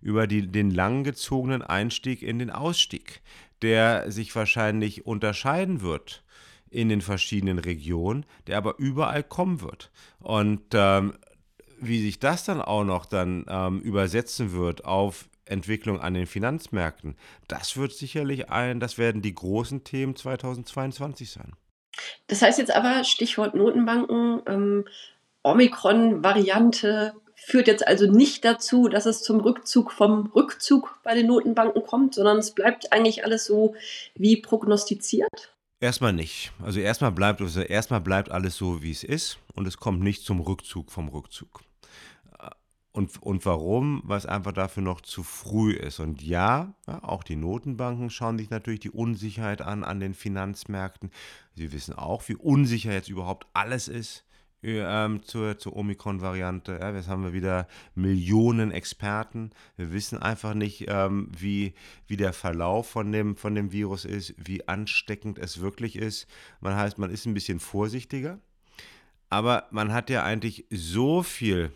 über 0.00 0.28
die, 0.28 0.46
den 0.46 0.70
langgezogenen 0.70 1.60
Einstieg 1.60 2.22
in 2.22 2.38
den 2.38 2.50
Ausstieg, 2.50 3.22
der 3.62 4.12
sich 4.12 4.36
wahrscheinlich 4.36 5.06
unterscheiden 5.06 5.80
wird 5.80 6.22
in 6.70 6.88
den 6.88 7.00
verschiedenen 7.00 7.58
Regionen, 7.58 8.26
der 8.46 8.58
aber 8.58 8.78
überall 8.78 9.24
kommen 9.24 9.60
wird. 9.60 9.90
Und 10.20 10.62
ähm, 10.74 11.14
wie 11.80 12.00
sich 12.00 12.20
das 12.20 12.44
dann 12.44 12.62
auch 12.62 12.84
noch 12.84 13.06
dann 13.06 13.44
ähm, 13.48 13.80
übersetzen 13.80 14.52
wird 14.52 14.84
auf 14.84 15.28
Entwicklung 15.46 16.00
an 16.00 16.14
den 16.14 16.28
Finanzmärkten, 16.28 17.16
das 17.48 17.76
wird 17.76 17.90
sicherlich 17.90 18.50
ein, 18.50 18.78
das 18.78 18.98
werden 18.98 19.20
die 19.20 19.34
großen 19.34 19.82
Themen 19.82 20.14
2022 20.14 21.28
sein. 21.28 21.56
Das 22.26 22.42
heißt 22.42 22.58
jetzt 22.58 22.74
aber, 22.74 23.04
Stichwort 23.04 23.54
Notenbanken, 23.54 24.42
ähm, 24.46 24.84
Omikron-Variante 25.42 27.14
führt 27.36 27.68
jetzt 27.68 27.86
also 27.86 28.10
nicht 28.10 28.44
dazu, 28.44 28.88
dass 28.88 29.06
es 29.06 29.22
zum 29.22 29.40
Rückzug 29.40 29.92
vom 29.92 30.26
Rückzug 30.34 30.98
bei 31.04 31.14
den 31.14 31.28
Notenbanken 31.28 31.84
kommt, 31.84 32.14
sondern 32.14 32.38
es 32.38 32.52
bleibt 32.52 32.92
eigentlich 32.92 33.24
alles 33.24 33.44
so 33.44 33.74
wie 34.14 34.36
prognostiziert? 34.36 35.54
Erstmal 35.78 36.12
nicht. 36.12 36.52
Also 36.64 36.80
erstmal 36.80 37.12
bleibt, 37.12 37.40
also 37.40 37.60
erstmal 37.60 38.00
bleibt 38.00 38.30
alles 38.30 38.56
so, 38.56 38.82
wie 38.82 38.90
es 38.90 39.04
ist 39.04 39.38
und 39.54 39.68
es 39.68 39.76
kommt 39.76 40.00
nicht 40.00 40.24
zum 40.24 40.40
Rückzug 40.40 40.90
vom 40.90 41.08
Rückzug. 41.08 41.60
Und, 42.96 43.22
und 43.22 43.44
warum? 43.44 44.00
Weil 44.06 44.16
es 44.16 44.24
einfach 44.24 44.52
dafür 44.52 44.82
noch 44.82 45.02
zu 45.02 45.22
früh 45.22 45.72
ist. 45.72 46.00
Und 46.00 46.22
ja, 46.22 46.72
auch 46.86 47.24
die 47.24 47.36
Notenbanken 47.36 48.08
schauen 48.08 48.38
sich 48.38 48.48
natürlich 48.48 48.80
die 48.80 48.90
Unsicherheit 48.90 49.60
an 49.60 49.84
an 49.84 50.00
den 50.00 50.14
Finanzmärkten. 50.14 51.10
Sie 51.54 51.72
wissen 51.72 51.92
auch, 51.92 52.26
wie 52.28 52.36
unsicher 52.36 52.94
jetzt 52.94 53.10
überhaupt 53.10 53.48
alles 53.52 53.88
ist 53.88 54.24
ähm, 54.62 55.22
zur, 55.24 55.58
zur 55.58 55.76
Omikron-Variante. 55.76 56.78
Ja, 56.80 56.90
jetzt 56.94 57.08
haben 57.08 57.22
wir 57.22 57.34
wieder 57.34 57.68
Millionen 57.94 58.70
Experten. 58.70 59.50
Wir 59.76 59.92
wissen 59.92 60.22
einfach 60.22 60.54
nicht, 60.54 60.86
ähm, 60.88 61.30
wie, 61.36 61.74
wie 62.06 62.16
der 62.16 62.32
Verlauf 62.32 62.88
von 62.88 63.12
dem, 63.12 63.36
von 63.36 63.54
dem 63.54 63.72
Virus 63.72 64.06
ist, 64.06 64.34
wie 64.38 64.66
ansteckend 64.68 65.38
es 65.38 65.60
wirklich 65.60 65.96
ist. 65.96 66.28
Man 66.62 66.74
heißt, 66.74 66.96
man 66.96 67.10
ist 67.10 67.26
ein 67.26 67.34
bisschen 67.34 67.60
vorsichtiger. 67.60 68.38
Aber 69.28 69.66
man 69.70 69.92
hat 69.92 70.08
ja 70.08 70.22
eigentlich 70.22 70.64
so 70.70 71.22
viel 71.22 71.72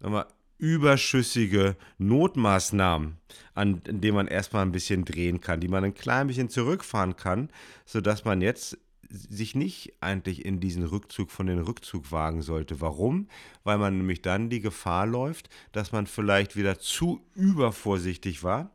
wir, 0.00 0.26
überschüssige 0.58 1.76
Notmaßnahmen, 1.98 3.16
an 3.54 3.80
denen 3.86 4.14
man 4.14 4.28
erstmal 4.28 4.62
ein 4.62 4.72
bisschen 4.72 5.06
drehen 5.06 5.40
kann, 5.40 5.60
die 5.60 5.68
man 5.68 5.84
ein 5.84 5.94
klein 5.94 6.26
bisschen 6.26 6.50
zurückfahren 6.50 7.16
kann, 7.16 7.48
sodass 7.86 8.24
man 8.26 8.42
jetzt 8.42 8.78
sich 9.10 9.54
nicht 9.54 9.94
eigentlich 10.00 10.44
in 10.44 10.60
diesen 10.60 10.84
Rückzug 10.84 11.30
von 11.30 11.46
den 11.46 11.58
Rückzug 11.58 12.12
wagen 12.12 12.42
sollte. 12.42 12.80
Warum? 12.80 13.28
Weil 13.64 13.78
man 13.78 13.96
nämlich 13.96 14.22
dann 14.22 14.50
die 14.50 14.60
Gefahr 14.60 15.06
läuft, 15.06 15.48
dass 15.72 15.92
man 15.92 16.06
vielleicht 16.06 16.56
wieder 16.56 16.78
zu 16.78 17.20
übervorsichtig 17.34 18.44
war, 18.44 18.70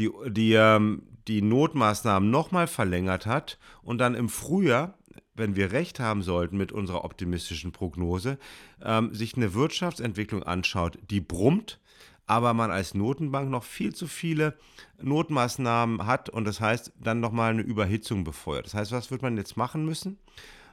die, 0.00 0.10
die, 0.30 0.54
ähm, 0.54 1.02
die 1.28 1.42
Notmaßnahmen 1.42 2.30
nochmal 2.30 2.66
verlängert 2.66 3.26
hat 3.26 3.58
und 3.82 3.98
dann 3.98 4.14
im 4.14 4.28
Frühjahr 4.28 4.94
wenn 5.34 5.56
wir 5.56 5.72
recht 5.72 6.00
haben 6.00 6.22
sollten 6.22 6.58
mit 6.58 6.70
unserer 6.70 7.02
optimistischen 7.02 7.72
Prognose, 7.72 8.38
ähm, 8.82 9.14
sich 9.14 9.36
eine 9.36 9.54
Wirtschaftsentwicklung 9.54 10.42
anschaut, 10.42 10.98
die 11.08 11.20
brummt, 11.20 11.80
aber 12.26 12.52
man 12.52 12.70
als 12.70 12.94
Notenbank 12.94 13.50
noch 13.50 13.64
viel 13.64 13.94
zu 13.94 14.06
viele 14.06 14.56
Notmaßnahmen 15.00 16.06
hat 16.06 16.28
und 16.28 16.44
das 16.44 16.60
heißt 16.60 16.92
dann 17.00 17.20
nochmal 17.20 17.52
eine 17.52 17.62
Überhitzung 17.62 18.22
befeuert. 18.22 18.66
Das 18.66 18.74
heißt, 18.74 18.92
was 18.92 19.10
wird 19.10 19.22
man 19.22 19.36
jetzt 19.36 19.56
machen 19.56 19.84
müssen? 19.84 20.18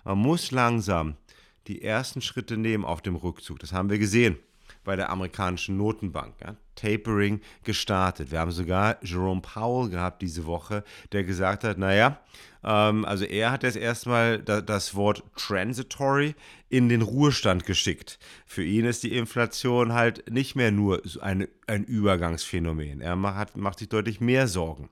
Man 0.03 0.17
muss 0.17 0.51
langsam 0.51 1.15
die 1.67 1.81
ersten 1.81 2.21
Schritte 2.21 2.57
nehmen 2.57 2.85
auf 2.85 3.01
dem 3.01 3.15
Rückzug. 3.15 3.59
Das 3.59 3.71
haben 3.71 3.89
wir 3.89 3.99
gesehen 3.99 4.37
bei 4.87 4.95
der 4.95 5.11
amerikanischen 5.11 5.77
Notenbank. 5.77 6.33
Ja. 6.41 6.55
Tapering 6.75 7.41
gestartet. 7.63 8.31
Wir 8.31 8.39
haben 8.39 8.51
sogar 8.51 8.97
Jerome 9.03 9.41
Powell 9.41 9.89
gehabt 9.89 10.21
diese 10.21 10.45
Woche, 10.45 10.83
der 11.11 11.23
gesagt 11.25 11.63
hat, 11.63 11.77
naja, 11.77 12.19
ähm, 12.63 13.03
also 13.03 13.25
er 13.25 13.51
hat 13.51 13.63
jetzt 13.63 13.75
erstmal 13.75 14.39
da, 14.39 14.61
das 14.61 14.95
Wort 14.95 15.23
transitory 15.35 16.35
in 16.69 16.87
den 16.87 17.01
Ruhestand 17.01 17.65
geschickt. 17.65 18.17
Für 18.45 18.63
ihn 18.63 18.85
ist 18.85 19.03
die 19.03 19.15
Inflation 19.15 19.93
halt 19.93 20.31
nicht 20.31 20.55
mehr 20.55 20.71
nur 20.71 21.01
eine, 21.19 21.49
ein 21.67 21.83
Übergangsphänomen. 21.83 23.01
Er 23.01 23.15
macht, 23.17 23.57
macht 23.57 23.79
sich 23.79 23.89
deutlich 23.89 24.21
mehr 24.21 24.47
Sorgen. 24.47 24.89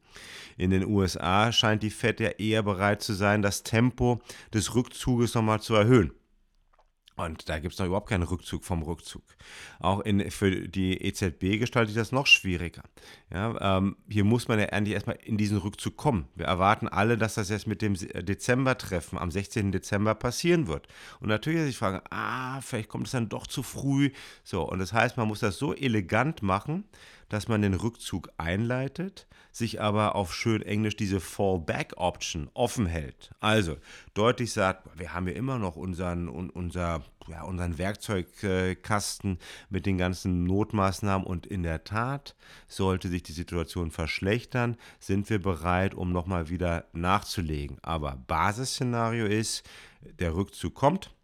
In 0.57 0.71
den 0.71 0.85
USA 0.85 1.53
scheint 1.53 1.83
die 1.83 1.89
Fed 1.89 2.19
ja 2.19 2.29
eher 2.29 2.63
bereit 2.63 3.01
zu 3.01 3.13
sein, 3.13 3.41
das 3.41 3.63
Tempo 3.63 4.21
des 4.53 4.75
Rückzuges 4.75 5.35
nochmal 5.35 5.61
zu 5.61 5.73
erhöhen. 5.75 6.11
Und 7.17 7.48
da 7.48 7.60
gibt 7.60 7.74
es 7.74 7.79
noch 7.79 7.86
überhaupt 7.86 8.10
keinen 8.10 8.24
Rückzug 8.24 8.65
vom 8.65 8.84
Rückzug. 8.84 9.24
Auch 9.79 10.01
in, 10.01 10.29
für 10.31 10.67
die 10.67 11.01
EZB 11.01 11.60
gestaltet 11.60 11.93
sich 11.93 12.01
das 12.01 12.12
noch 12.12 12.27
schwieriger. 12.27 12.84
Ja, 13.31 13.77
ähm, 13.77 13.95
hier 14.10 14.25
muss 14.25 14.50
man 14.50 14.60
ja 14.60 14.65
eigentlich 14.67 14.95
erstmal 14.95 15.17
in 15.24 15.38
diesen 15.38 15.57
Rückzug 15.57 15.95
kommen. 15.95 16.27
Wir 16.36 16.45
erwarten 16.45 16.89
alle, 16.89 17.17
dass 17.17 17.36
das 17.36 17.50
jetzt 17.50 17.67
mit 17.67 17.81
dem 17.81 17.93
Dezember-Treffen 17.93 19.17
am 19.17 19.31
16. 19.31 19.72
Dezember 19.72 20.13
passieren 20.13 20.67
wird. 20.67 20.88
Und 21.22 21.29
natürlich 21.29 21.62
sich 21.62 21.77
fragen, 21.77 22.01
ah, 22.10 22.60
vielleicht 22.60 22.89
kommt 22.89 23.05
es 23.05 23.12
dann 23.12 23.29
doch 23.29 23.48
zu 23.48 23.63
früh. 23.63 24.12
So, 24.43 24.69
und 24.69 24.79
das 24.79 24.91
heißt, 24.91 25.15
man 25.15 25.29
muss 25.29 25.39
das 25.39 25.57
so 25.57 25.74
elegant 25.74 26.41
machen, 26.41 26.84
dass 27.29 27.48
man 27.48 27.62
den 27.62 27.74
Rückzug 27.74 28.32
einleitet, 28.38 29.27
sich 29.51 29.82
aber 29.82 30.15
auf 30.15 30.34
schön 30.34 30.62
Englisch 30.62 30.96
diese 30.96 31.20
Fallback-Option 31.20 32.50
offen 32.53 32.86
hält. 32.86 33.32
Also 33.39 33.77
deutlich 34.13 34.51
sagt, 34.51 34.88
wir 34.98 35.13
haben 35.13 35.27
ja 35.27 35.34
immer 35.34 35.58
noch 35.58 35.75
unseren, 35.75 36.27
unser, 36.27 37.03
ja, 37.27 37.44
unseren 37.44 37.77
Werkzeugkasten 37.77 39.39
mit 39.70 39.86
den 39.86 39.98
ganzen 39.98 40.44
Notmaßnahmen 40.44 41.25
und 41.25 41.46
in 41.46 41.63
der 41.63 41.84
Tat, 41.84 42.36
sollte 42.67 43.08
sich 43.08 43.24
die 43.24 43.32
Situation 43.32 43.91
verschlechtern, 43.91 44.77
sind 45.00 45.29
wir 45.29 45.41
bereit, 45.41 45.96
um 45.96 46.12
nochmal 46.12 46.50
wieder 46.50 46.86
nachzulegen. 46.94 47.77
Aber 47.82 48.17
Basisszenario 48.27 49.25
ist, 49.25 49.63
der 50.20 50.36
Rückzug 50.36 50.75
kommt, 50.75 51.15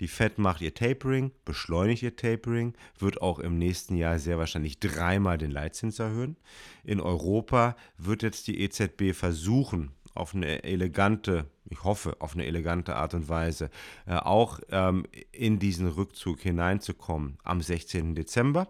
die 0.00 0.08
Fed 0.08 0.38
macht 0.38 0.60
ihr 0.60 0.74
Tapering, 0.74 1.30
beschleunigt 1.44 2.02
ihr 2.02 2.16
Tapering, 2.16 2.74
wird 2.98 3.22
auch 3.22 3.38
im 3.38 3.58
nächsten 3.58 3.96
Jahr 3.96 4.18
sehr 4.18 4.38
wahrscheinlich 4.38 4.80
dreimal 4.80 5.38
den 5.38 5.50
Leitzins 5.50 5.98
erhöhen. 5.98 6.36
In 6.82 7.00
Europa 7.00 7.76
wird 7.96 8.22
jetzt 8.22 8.48
die 8.48 8.60
EZB 8.60 9.14
versuchen, 9.14 9.92
auf 10.14 10.34
eine 10.34 10.62
elegante, 10.62 11.46
ich 11.68 11.82
hoffe, 11.82 12.16
auf 12.20 12.34
eine 12.34 12.46
elegante 12.46 12.96
Art 12.96 13.14
und 13.14 13.28
Weise, 13.28 13.70
äh, 14.06 14.14
auch 14.14 14.60
ähm, 14.70 15.06
in 15.32 15.58
diesen 15.58 15.88
Rückzug 15.88 16.40
hineinzukommen 16.40 17.38
am 17.42 17.60
16. 17.60 18.14
Dezember. 18.14 18.68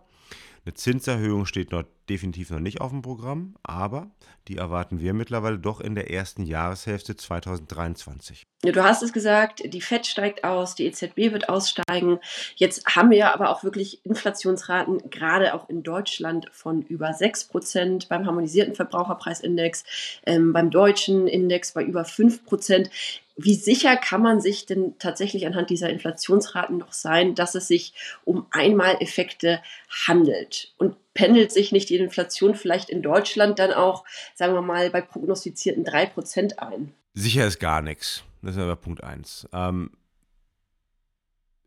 Eine 0.64 0.75
Zinserhöhung 0.75 1.45
steht 1.45 1.73
noch 1.73 1.85
definitiv 2.09 2.51
noch 2.51 2.61
nicht 2.61 2.81
auf 2.81 2.91
dem 2.91 3.03
Programm, 3.03 3.55
aber 3.63 4.11
die 4.49 4.57
erwarten 4.57 5.01
wir 5.01 5.15
mittlerweile 5.15 5.59
doch 5.59 5.81
in 5.81 5.95
der 5.95 6.11
ersten 6.11 6.45
Jahreshälfte 6.45 7.17
2023. 7.17 8.45
Ja, 8.65 8.73
du 8.73 8.83
hast 8.83 9.03
es 9.03 9.13
gesagt, 9.13 9.63
die 9.65 9.81
FED 9.81 10.07
steigt 10.07 10.45
aus, 10.45 10.75
die 10.75 10.87
EZB 10.87 11.33
wird 11.33 11.49
aussteigen. 11.49 12.19
Jetzt 12.57 12.87
haben 12.87 13.11
wir 13.11 13.35
aber 13.35 13.51
auch 13.51 13.63
wirklich 13.65 14.05
Inflationsraten, 14.05 15.11
gerade 15.11 15.55
auch 15.55 15.69
in 15.69 15.83
Deutschland, 15.83 16.49
von 16.53 16.83
über 16.83 17.13
6 17.13 17.45
Prozent 17.45 18.09
beim 18.09 18.27
harmonisierten 18.27 18.75
Verbraucherpreisindex, 18.75 19.85
ähm, 20.27 20.53
beim 20.53 20.71
deutschen 20.71 21.27
Index 21.27 21.73
bei 21.73 21.83
über 21.83 22.05
5 22.05 22.45
Prozent. 22.45 22.91
Wie 23.37 23.55
sicher 23.55 23.97
kann 23.97 24.23
man 24.23 24.41
sich 24.41 24.65
denn 24.65 24.95
tatsächlich 24.99 25.47
anhand 25.47 25.69
dieser 25.69 25.91
Inflationsraten 25.91 26.79
noch 26.79 26.93
sein, 26.93 27.35
dass 27.35 27.55
es 27.55 27.67
sich 27.67 27.93
um 28.25 28.47
Einmaleffekte 28.51 29.61
handelt? 30.07 30.73
Und 30.79 30.97
pendelt 31.14 31.52
sich 31.52 31.73
nicht 31.73 31.88
die 31.88 31.97
Inflation 31.97 32.54
vielleicht 32.54 32.90
in 32.90 33.02
Deutschland 33.02 33.59
dann 33.59 33.73
auch, 33.73 34.04
sagen 34.35 34.54
wir 34.54 34.62
mal, 34.62 34.90
bei 34.90 35.00
prognostizierten 35.00 35.85
3% 35.85 36.59
ein? 36.59 36.92
Sicher 37.14 37.47
ist 37.47 37.61
gar 37.61 37.80
nichts. 37.80 38.25
Das 38.42 38.56
ist 38.56 38.62
aber 38.62 38.76
Punkt 38.76 39.02
1. 39.02 39.49
Ähm, 39.52 39.90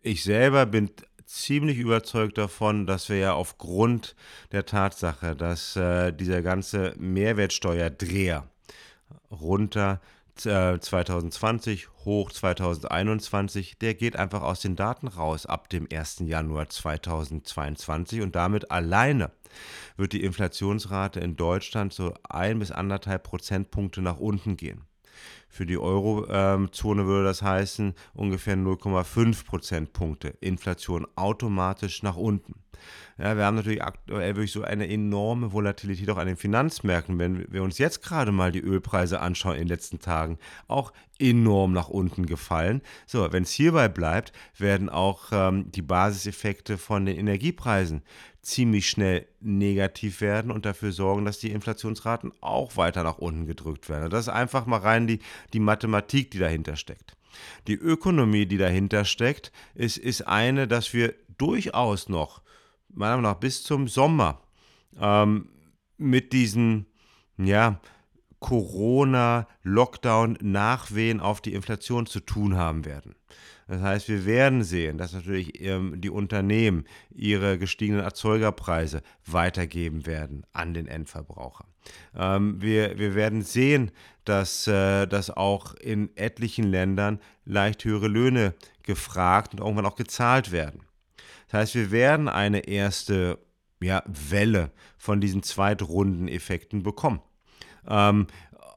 ich 0.01 0.23
selber 0.23 0.65
bin 0.65 0.91
ziemlich 1.25 1.77
überzeugt 1.77 2.37
davon, 2.37 2.85
dass 2.85 3.09
wir 3.09 3.17
ja 3.17 3.33
aufgrund 3.33 4.15
der 4.51 4.65
Tatsache, 4.65 5.35
dass 5.35 5.75
äh, 5.75 6.11
dieser 6.13 6.41
ganze 6.41 6.93
Mehrwertsteuerdreher 6.97 8.49
runter 9.31 10.01
2020 10.41 11.89
hoch 12.05 12.31
2021, 12.31 13.77
der 13.79 13.93
geht 13.93 14.15
einfach 14.15 14.41
aus 14.41 14.61
den 14.61 14.75
Daten 14.75 15.07
raus 15.07 15.45
ab 15.45 15.69
dem 15.69 15.87
1. 15.91 16.19
Januar 16.25 16.69
2022 16.69 18.21
und 18.21 18.35
damit 18.35 18.71
alleine 18.71 19.31
wird 19.95 20.13
die 20.13 20.23
Inflationsrate 20.23 21.19
in 21.19 21.35
Deutschland 21.35 21.93
so 21.93 22.13
ein 22.29 22.59
bis 22.59 22.71
anderthalb 22.71 23.23
Prozentpunkte 23.23 24.01
nach 24.01 24.17
unten 24.17 24.57
gehen. 24.57 24.83
Für 25.49 25.65
die 25.65 25.77
Eurozone 25.77 27.05
würde 27.05 27.25
das 27.25 27.41
heißen 27.41 27.93
ungefähr 28.13 28.55
0,5 28.55 29.45
Prozentpunkte 29.45 30.29
Inflation 30.39 31.07
automatisch 31.15 32.03
nach 32.03 32.17
unten. 32.17 32.55
Ja, 33.17 33.35
wir 33.35 33.45
haben 33.45 33.55
natürlich 33.55 33.83
aktuell 33.83 34.35
wirklich 34.35 34.51
so 34.51 34.61
eine 34.61 34.87
enorme 34.87 35.51
Volatilität 35.51 36.09
auch 36.11 36.17
an 36.17 36.27
den 36.27 36.37
Finanzmärkten. 36.37 37.17
Wenn 37.17 37.51
wir 37.51 37.63
uns 37.63 37.79
jetzt 37.79 38.03
gerade 38.03 38.31
mal 38.31 38.51
die 38.51 38.61
Ölpreise 38.61 39.19
anschauen 39.19 39.55
in 39.55 39.61
den 39.61 39.69
letzten 39.69 39.99
Tagen, 39.99 40.37
auch 40.67 40.93
enorm 41.17 41.73
nach 41.73 41.89
unten 41.89 42.27
gefallen. 42.27 42.81
So, 43.07 43.31
wenn 43.31 43.43
es 43.43 43.51
hierbei 43.51 43.87
bleibt, 43.87 44.33
werden 44.55 44.89
auch 44.89 45.29
ähm, 45.31 45.71
die 45.71 45.81
Basiseffekte 45.81 46.77
von 46.77 47.07
den 47.07 47.17
Energiepreisen 47.17 48.03
ziemlich 48.47 48.89
schnell 48.89 49.27
negativ 49.41 50.21
werden 50.21 50.51
und 50.51 50.65
dafür 50.65 50.93
sorgen, 50.93 51.25
dass 51.25 51.39
die 51.39 51.51
Inflationsraten 51.51 52.31
auch 52.39 52.77
weiter 52.77 53.03
nach 53.03 53.17
unten 53.17 53.45
gedrückt 53.45 53.89
werden. 53.89 54.09
Das 54.09 54.27
ist 54.27 54.33
einfach 54.33 54.65
mal 54.65 54.79
rein 54.79 55.05
die, 55.05 55.19
die 55.51 55.59
Mathematik, 55.59 56.31
die 56.31 56.39
dahinter 56.39 56.77
steckt. 56.77 57.17
Die 57.67 57.75
Ökonomie, 57.75 58.45
die 58.45 58.57
dahinter 58.57 59.03
steckt, 59.03 59.51
ist, 59.75 59.97
ist 59.97 60.27
eine, 60.27 60.65
dass 60.65 60.93
wir 60.93 61.13
durchaus 61.37 62.07
noch 62.07 62.41
meiner 62.87 63.17
Meinung 63.17 63.31
nach 63.31 63.39
bis 63.39 63.63
zum 63.63 63.89
Sommer 63.89 64.39
ähm, 64.97 65.49
mit 65.97 66.31
diesen, 66.31 66.85
ja, 67.37 67.81
Corona-Lockdown-Nachwehen 68.39 71.19
auf 71.19 71.41
die 71.41 71.53
Inflation 71.53 72.05
zu 72.05 72.21
tun 72.21 72.55
haben 72.55 72.85
werden. 72.85 73.15
Das 73.67 73.81
heißt, 73.81 74.07
wir 74.07 74.25
werden 74.25 74.63
sehen, 74.63 74.97
dass 74.97 75.13
natürlich 75.13 75.61
ähm, 75.61 75.99
die 75.99 76.09
Unternehmen 76.09 76.85
ihre 77.13 77.57
gestiegenen 77.57 78.01
Erzeugerpreise 78.01 79.01
weitergeben 79.25 80.05
werden 80.05 80.45
an 80.53 80.73
den 80.73 80.87
Endverbraucher. 80.87 81.65
Ähm, 82.15 82.61
wir, 82.61 82.97
wir 82.97 83.13
werden 83.15 83.41
sehen, 83.41 83.91
dass, 84.23 84.67
äh, 84.67 85.05
dass 85.05 85.29
auch 85.29 85.73
in 85.75 86.15
etlichen 86.15 86.65
Ländern 86.65 87.19
leicht 87.45 87.83
höhere 87.83 88.07
Löhne 88.07 88.53
gefragt 88.83 89.53
und 89.53 89.59
irgendwann 89.59 89.85
auch 89.85 89.95
gezahlt 89.95 90.51
werden. 90.51 90.81
Das 91.49 91.61
heißt, 91.61 91.75
wir 91.75 91.91
werden 91.91 92.27
eine 92.29 92.67
erste 92.67 93.37
ja, 93.81 94.03
Welle 94.05 94.71
von 94.97 95.21
diesen 95.21 95.43
Zweitrundeneffekten 95.43 96.83
bekommen. 96.83 97.21
Ähm, 97.87 98.27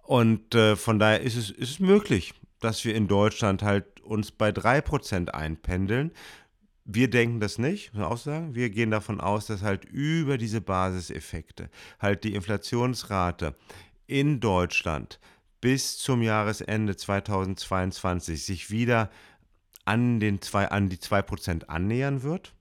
und 0.04 0.54
äh, 0.54 0.76
von 0.76 0.98
daher 0.98 1.20
ist 1.20 1.36
es, 1.36 1.50
ist 1.50 1.70
es 1.70 1.78
möglich, 1.80 2.34
dass 2.60 2.84
wir 2.84 2.94
in 2.94 3.08
Deutschland 3.08 3.62
halt 3.62 3.99
uns 4.10 4.32
bei 4.32 4.50
3% 4.50 5.28
einpendeln. 5.28 6.10
Wir 6.84 7.08
denken 7.08 7.38
das 7.38 7.58
nicht, 7.58 7.92
muss 7.92 8.02
man 8.02 8.12
auch 8.12 8.18
sagen. 8.18 8.54
Wir 8.54 8.70
gehen 8.70 8.90
davon 8.90 9.20
aus, 9.20 9.46
dass 9.46 9.62
halt 9.62 9.84
über 9.84 10.36
diese 10.36 10.60
Basiseffekte 10.60 11.70
halt 12.00 12.24
die 12.24 12.34
Inflationsrate 12.34 13.54
in 14.06 14.40
Deutschland 14.40 15.20
bis 15.60 15.98
zum 15.98 16.22
Jahresende 16.22 16.96
2022 16.96 18.44
sich 18.44 18.70
wieder 18.70 19.10
an, 19.84 20.18
den 20.18 20.40
zwei, 20.40 20.68
an 20.68 20.88
die 20.88 20.96
2% 20.96 21.66
annähern 21.66 22.22
wird. 22.22 22.54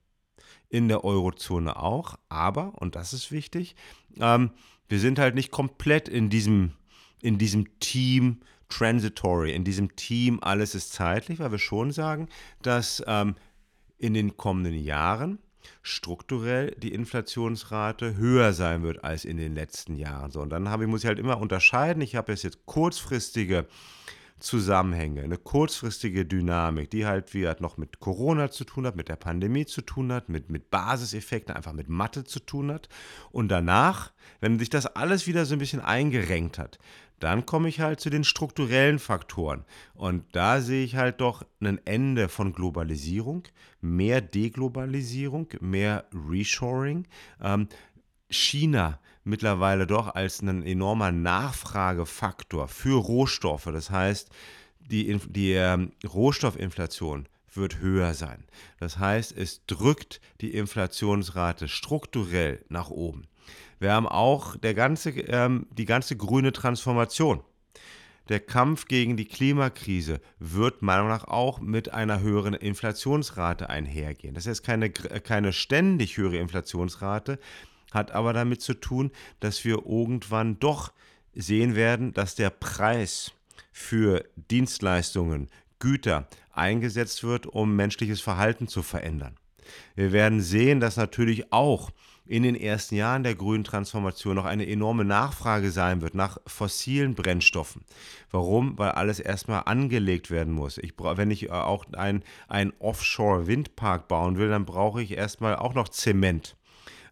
In 0.68 0.86
der 0.86 1.02
Eurozone 1.02 1.76
auch. 1.76 2.16
Aber, 2.28 2.80
und 2.80 2.94
das 2.94 3.12
ist 3.12 3.32
wichtig, 3.32 3.74
ähm, 4.20 4.52
wir 4.88 5.00
sind 5.00 5.18
halt 5.18 5.34
nicht 5.34 5.50
komplett 5.50 6.08
in 6.08 6.30
diesem, 6.30 6.74
in 7.20 7.38
diesem 7.38 7.80
Team 7.80 8.42
transitory, 8.70 9.52
in 9.52 9.64
diesem 9.64 9.94
Team 9.96 10.38
alles 10.40 10.74
ist 10.74 10.92
zeitlich, 10.92 11.38
weil 11.38 11.52
wir 11.52 11.58
schon 11.58 11.92
sagen, 11.92 12.28
dass 12.62 13.02
ähm, 13.06 13.34
in 13.98 14.14
den 14.14 14.36
kommenden 14.36 14.74
Jahren 14.74 15.38
strukturell 15.82 16.74
die 16.78 16.94
Inflationsrate 16.94 18.16
höher 18.16 18.52
sein 18.52 18.82
wird 18.82 19.04
als 19.04 19.24
in 19.24 19.36
den 19.36 19.54
letzten 19.54 19.94
Jahren. 19.94 20.30
So, 20.30 20.40
und 20.40 20.50
dann 20.50 20.68
habe 20.68 20.84
ich, 20.84 20.90
muss 20.90 21.02
ich 21.02 21.06
halt 21.06 21.18
immer 21.18 21.38
unterscheiden. 21.38 22.02
Ich 22.02 22.16
habe 22.16 22.32
jetzt 22.32 22.64
kurzfristige 22.64 23.66
Zusammenhänge, 24.40 25.22
eine 25.22 25.38
kurzfristige 25.38 26.26
Dynamik, 26.26 26.90
die 26.90 27.06
halt 27.06 27.32
wie 27.34 27.46
noch 27.60 27.76
mit 27.76 28.00
Corona 28.00 28.50
zu 28.50 28.64
tun 28.64 28.86
hat, 28.86 28.96
mit 28.96 29.08
der 29.08 29.16
Pandemie 29.16 29.66
zu 29.66 29.82
tun 29.82 30.12
hat, 30.12 30.28
mit, 30.28 30.50
mit 30.50 30.70
Basiseffekten, 30.70 31.54
einfach 31.54 31.72
mit 31.72 31.88
Mathe 31.88 32.24
zu 32.24 32.40
tun 32.40 32.72
hat. 32.72 32.88
Und 33.30 33.48
danach, 33.48 34.12
wenn 34.40 34.58
sich 34.58 34.70
das 34.70 34.86
alles 34.86 35.26
wieder 35.26 35.46
so 35.46 35.54
ein 35.54 35.58
bisschen 35.58 35.80
eingerenkt 35.80 36.58
hat, 36.58 36.78
dann 37.20 37.44
komme 37.44 37.68
ich 37.68 37.80
halt 37.80 38.00
zu 38.00 38.10
den 38.10 38.24
strukturellen 38.24 38.98
Faktoren. 38.98 39.64
Und 39.94 40.24
da 40.32 40.60
sehe 40.60 40.84
ich 40.84 40.96
halt 40.96 41.20
doch 41.20 41.44
ein 41.60 41.78
Ende 41.84 42.28
von 42.28 42.52
Globalisierung, 42.52 43.44
mehr 43.80 44.20
Deglobalisierung, 44.22 45.48
mehr 45.60 46.06
Reshoring. 46.12 47.06
Ähm, 47.40 47.68
China 48.30 48.98
mittlerweile 49.24 49.86
doch 49.86 50.14
als 50.14 50.42
ein 50.42 50.62
enormer 50.62 51.12
Nachfragefaktor 51.12 52.68
für 52.68 52.98
Rohstoffe. 52.98 53.68
Das 53.72 53.90
heißt, 53.90 54.30
die, 54.78 55.18
die 55.28 55.52
ähm, 55.52 55.92
Rohstoffinflation 56.04 57.26
wird 57.52 57.78
höher 57.80 58.14
sein. 58.14 58.44
Das 58.78 58.98
heißt, 58.98 59.36
es 59.36 59.64
drückt 59.66 60.20
die 60.40 60.54
Inflationsrate 60.54 61.68
strukturell 61.68 62.64
nach 62.68 62.90
oben. 62.90 63.26
Wir 63.78 63.92
haben 63.92 64.06
auch 64.06 64.56
der 64.56 64.74
ganze, 64.74 65.10
ähm, 65.10 65.66
die 65.70 65.86
ganze 65.86 66.16
grüne 66.16 66.52
Transformation. 66.52 67.42
Der 68.28 68.38
Kampf 68.38 68.86
gegen 68.86 69.16
die 69.16 69.24
Klimakrise 69.24 70.20
wird 70.38 70.82
meiner 70.82 71.02
Meinung 71.02 71.18
nach 71.18 71.26
auch 71.26 71.58
mit 71.58 71.92
einer 71.92 72.20
höheren 72.20 72.54
Inflationsrate 72.54 73.68
einhergehen. 73.68 74.34
Das 74.34 74.46
ist 74.46 74.62
keine, 74.62 74.90
keine 74.90 75.52
ständig 75.52 76.16
höhere 76.16 76.36
Inflationsrate, 76.36 77.40
hat 77.92 78.12
aber 78.12 78.32
damit 78.32 78.62
zu 78.62 78.74
tun, 78.74 79.10
dass 79.40 79.64
wir 79.64 79.86
irgendwann 79.86 80.58
doch 80.58 80.92
sehen 81.34 81.74
werden, 81.74 82.12
dass 82.12 82.34
der 82.34 82.50
Preis 82.50 83.32
für 83.72 84.24
Dienstleistungen, 84.36 85.48
Güter 85.78 86.28
eingesetzt 86.52 87.24
wird, 87.24 87.46
um 87.46 87.74
menschliches 87.74 88.20
Verhalten 88.20 88.68
zu 88.68 88.82
verändern. 88.82 89.36
Wir 89.94 90.12
werden 90.12 90.40
sehen, 90.40 90.80
dass 90.80 90.96
natürlich 90.96 91.52
auch 91.52 91.90
in 92.26 92.44
den 92.44 92.54
ersten 92.54 92.94
Jahren 92.94 93.24
der 93.24 93.34
grünen 93.34 93.64
Transformation 93.64 94.36
noch 94.36 94.44
eine 94.44 94.68
enorme 94.68 95.04
Nachfrage 95.04 95.70
sein 95.72 96.00
wird 96.00 96.14
nach 96.14 96.38
fossilen 96.46 97.14
Brennstoffen. 97.14 97.82
Warum? 98.30 98.78
Weil 98.78 98.92
alles 98.92 99.18
erstmal 99.18 99.62
angelegt 99.64 100.30
werden 100.30 100.52
muss. 100.52 100.78
Ich, 100.78 100.94
wenn 100.96 101.30
ich 101.32 101.48
äh, 101.48 101.50
auch 101.50 101.86
einen 101.92 102.72
Offshore-Windpark 102.78 104.06
bauen 104.06 104.38
will, 104.38 104.48
dann 104.48 104.64
brauche 104.64 105.02
ich 105.02 105.12
erstmal 105.12 105.56
auch 105.56 105.74
noch 105.74 105.88
Zement. 105.88 106.56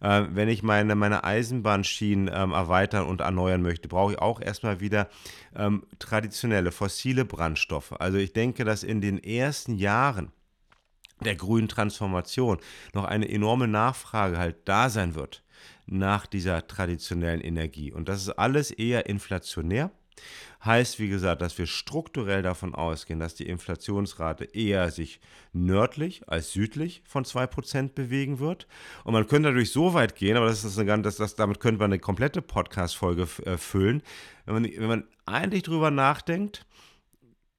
Äh, 0.00 0.24
wenn 0.30 0.48
ich 0.48 0.62
meine, 0.62 0.94
meine 0.94 1.24
Eisenbahnschienen 1.24 2.30
ähm, 2.32 2.52
erweitern 2.52 3.06
und 3.06 3.20
erneuern 3.20 3.62
möchte, 3.62 3.88
brauche 3.88 4.12
ich 4.12 4.18
auch 4.18 4.40
erstmal 4.40 4.80
wieder 4.80 5.08
ähm, 5.56 5.84
traditionelle 5.98 6.72
fossile 6.72 7.24
Brandstoffe. 7.24 7.92
Also 7.92 8.18
ich 8.18 8.32
denke, 8.32 8.64
dass 8.64 8.82
in 8.82 9.00
den 9.00 9.22
ersten 9.22 9.74
Jahren 9.74 10.32
der 11.20 11.34
grünen 11.34 11.68
Transformation 11.68 12.58
noch 12.94 13.04
eine 13.04 13.28
enorme 13.28 13.66
Nachfrage 13.66 14.38
halt 14.38 14.56
da 14.66 14.88
sein 14.88 15.14
wird 15.14 15.42
nach 15.86 16.26
dieser 16.26 16.66
traditionellen 16.66 17.40
Energie. 17.40 17.92
Und 17.92 18.08
das 18.08 18.22
ist 18.22 18.30
alles 18.30 18.70
eher 18.70 19.06
inflationär. 19.06 19.90
Heißt, 20.64 20.98
wie 20.98 21.08
gesagt, 21.08 21.40
dass 21.40 21.56
wir 21.56 21.66
strukturell 21.66 22.42
davon 22.42 22.74
ausgehen, 22.74 23.20
dass 23.20 23.34
die 23.34 23.46
Inflationsrate 23.46 24.44
eher 24.44 24.90
sich 24.90 25.20
nördlich 25.52 26.28
als 26.28 26.52
südlich 26.52 27.02
von 27.06 27.24
2% 27.24 27.94
bewegen 27.94 28.40
wird. 28.40 28.66
Und 29.04 29.12
man 29.12 29.26
könnte 29.28 29.48
natürlich 29.48 29.72
so 29.72 29.94
weit 29.94 30.16
gehen, 30.16 30.36
aber 30.36 30.46
das 30.46 30.64
ist 30.64 30.78
eine, 30.78 31.02
das, 31.02 31.16
das, 31.16 31.36
damit 31.36 31.60
könnte 31.60 31.78
man 31.78 31.92
eine 31.92 32.00
komplette 32.00 32.42
Podcast-Folge 32.42 33.28
äh, 33.44 33.56
füllen. 33.56 34.02
Wenn 34.46 34.54
man, 34.54 34.64
wenn 34.64 34.88
man 34.88 35.04
eigentlich 35.26 35.62
drüber 35.62 35.90
nachdenkt, 35.90 36.66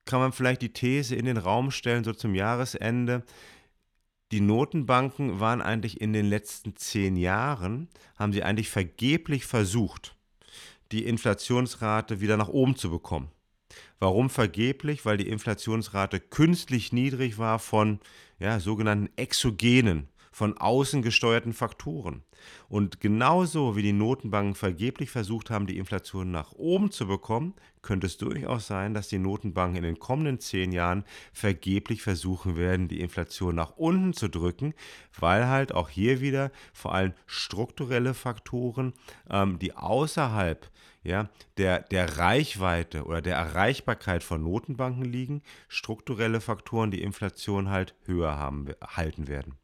kann 0.06 0.20
man 0.20 0.34
vielleicht 0.34 0.62
die 0.62 0.74
These 0.74 1.16
in 1.16 1.26
den 1.26 1.38
Raum 1.38 1.72
stellen, 1.72 2.04
so 2.04 2.14
zum 2.14 2.36
Jahresende, 2.36 3.24
die 4.32 4.42
Notenbanken 4.42 5.40
waren 5.40 5.62
eigentlich 5.62 6.02
in 6.02 6.14
den 6.14 6.26
letzten 6.26 6.76
zehn 6.76 7.16
Jahren, 7.16 7.90
haben 8.16 8.34
sie 8.34 8.44
eigentlich 8.44 8.70
vergeblich 8.70 9.46
versucht, 9.46 10.16
die 10.92 11.06
Inflationsrate 11.06 12.20
wieder 12.20 12.38
nach 12.38 12.50
oben 12.50 12.76
zu 12.76 12.90
bekommen. 12.90 13.30
Warum 14.00 14.30
vergeblich? 14.30 15.06
Weil 15.06 15.18
die 15.18 15.30
Inflationsrate 15.30 16.20
künstlich 16.20 16.92
niedrig 16.92 17.38
war 17.38 17.60
von 17.60 18.00
ja, 18.40 18.60
sogenannten 18.60 19.10
exogenen 19.16 20.09
von 20.40 20.58
außen 20.58 21.02
gesteuerten 21.02 21.52
Faktoren. 21.52 22.24
Und 22.70 23.02
genauso 23.02 23.76
wie 23.76 23.82
die 23.82 23.92
Notenbanken 23.92 24.56
vergeblich 24.56 25.10
versucht 25.12 25.50
haben, 25.50 25.68
die 25.68 25.78
Inflation 25.78 26.32
nach 26.32 26.54
oben 26.54 26.92
zu 26.92 27.08
bekommen, 27.08 27.56
könnte 27.82 28.08
es 28.08 28.16
durchaus 28.16 28.66
sein, 28.66 28.94
dass 28.94 29.10
die 29.10 29.20
Notenbanken 29.20 29.76
in 29.76 29.84
den 29.84 30.00
kommenden 30.00 30.40
zehn 30.40 30.72
Jahren 30.72 31.04
vergeblich 31.34 32.02
versuchen 32.02 32.56
werden, 32.56 32.88
die 32.88 33.02
Inflation 33.02 33.54
nach 33.54 33.72
unten 33.72 34.14
zu 34.14 34.30
drücken, 34.30 34.76
weil 35.20 35.50
halt 35.50 35.74
auch 35.74 35.90
hier 35.90 36.22
wieder 36.22 36.54
vor 36.72 36.96
allem 36.96 37.12
strukturelle 37.26 38.14
Faktoren, 38.14 38.94
ähm, 39.30 39.60
die 39.60 39.76
außerhalb 39.76 40.72
ja, 41.04 41.30
der, 41.58 41.82
der 41.82 42.18
Reichweite 42.18 43.04
oder 43.04 43.22
der 43.22 43.36
Erreichbarkeit 43.36 44.24
von 44.24 44.42
Notenbanken 44.42 45.04
liegen, 45.04 45.42
strukturelle 45.68 46.40
Faktoren 46.40 46.92
die 46.92 47.02
Inflation 47.02 47.70
halt 47.70 47.94
höher 48.06 48.38
haben, 48.38 48.68
halten 48.96 49.28
werden 49.28 49.59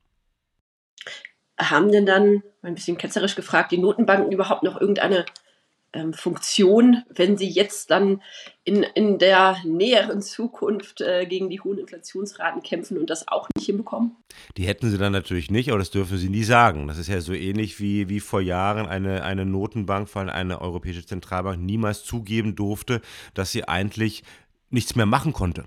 haben 1.58 1.92
denn 1.92 2.06
dann, 2.06 2.44
ein 2.62 2.76
bisschen 2.76 2.98
ketzerisch 2.98 3.36
gefragt, 3.36 3.72
die 3.72 3.78
Notenbanken 3.78 4.32
überhaupt 4.32 4.64
noch 4.64 4.80
irgendeine 4.80 5.26
ähm, 5.96 6.14
Funktion, 6.14 7.04
wenn 7.10 7.38
sie 7.38 7.48
jetzt 7.48 7.90
dann 7.90 8.22
in, 8.64 8.84
in 8.84 9.18
der 9.18 9.58
näheren 9.64 10.22
Zukunft 10.22 11.02
äh, 11.02 11.26
gegen 11.26 11.50
die 11.50 11.62
hohen 11.62 11.78
Inflationsraten 11.78 12.62
kämpfen 12.62 12.98
und 12.98 13.10
das 13.10 13.28
auch 13.28 13.48
nicht 13.56 13.68
hinbekommen? 13.68 14.16
Die 14.58 14.68
hätten 14.68 14.90
sie 14.92 14.98
dann 14.98 15.14
natürlich 15.14 15.50
nicht, 15.50 15.70
aber 15.70 15.80
das 15.80 15.92
dürfen 15.92 16.18
sie 16.18 16.30
nie 16.30 16.44
sagen. 16.44 16.88
Das 16.88 16.98
ist 16.98 17.08
ja 17.08 17.22
so 17.22 17.34
ähnlich 17.34 17.80
wie, 17.80 18.10
wie 18.10 18.20
vor 18.20 18.42
Jahren 18.42 18.88
eine, 18.88 19.24
eine 19.24 19.46
Notenbank, 19.46 20.10
vor 20.10 20.22
allem 20.22 20.30
eine 20.30 20.60
Europäische 20.60 21.06
Zentralbank, 21.06 21.62
niemals 21.62 22.04
zugeben 22.04 22.56
durfte, 22.56 23.02
dass 23.34 23.52
sie 23.52 23.68
eigentlich 23.68 24.24
nichts 24.70 24.96
mehr 24.96 25.06
machen 25.06 25.32
konnte. 25.32 25.66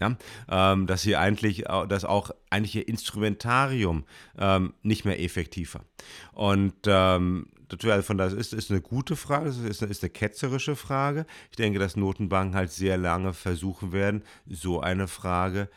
Ja, 0.00 0.16
ähm, 0.50 0.86
dass 0.86 1.02
sie 1.02 1.16
eigentlich, 1.16 1.64
dass 1.88 2.04
auch 2.04 2.30
eigentlich 2.50 2.76
ihr 2.76 2.86
Instrumentarium 2.86 4.04
ähm, 4.38 4.74
nicht 4.82 5.06
mehr 5.06 5.22
effektiv 5.22 5.74
war. 5.74 5.84
Und 6.32 6.74
ähm, 6.86 7.46
also 7.70 8.02
von 8.02 8.18
das 8.18 8.32
ist, 8.32 8.52
ist 8.52 8.70
eine 8.70 8.80
gute 8.80 9.16
Frage, 9.16 9.46
das 9.46 9.58
ist, 9.58 9.82
ist 9.82 10.02
eine 10.02 10.10
ketzerische 10.10 10.76
Frage. 10.76 11.26
Ich 11.50 11.56
denke, 11.56 11.78
dass 11.78 11.96
Notenbanken 11.96 12.54
halt 12.54 12.70
sehr 12.70 12.96
lange 12.96 13.32
versuchen 13.32 13.92
werden, 13.92 14.22
so 14.48 14.80
eine 14.80 15.08
Frage 15.08 15.68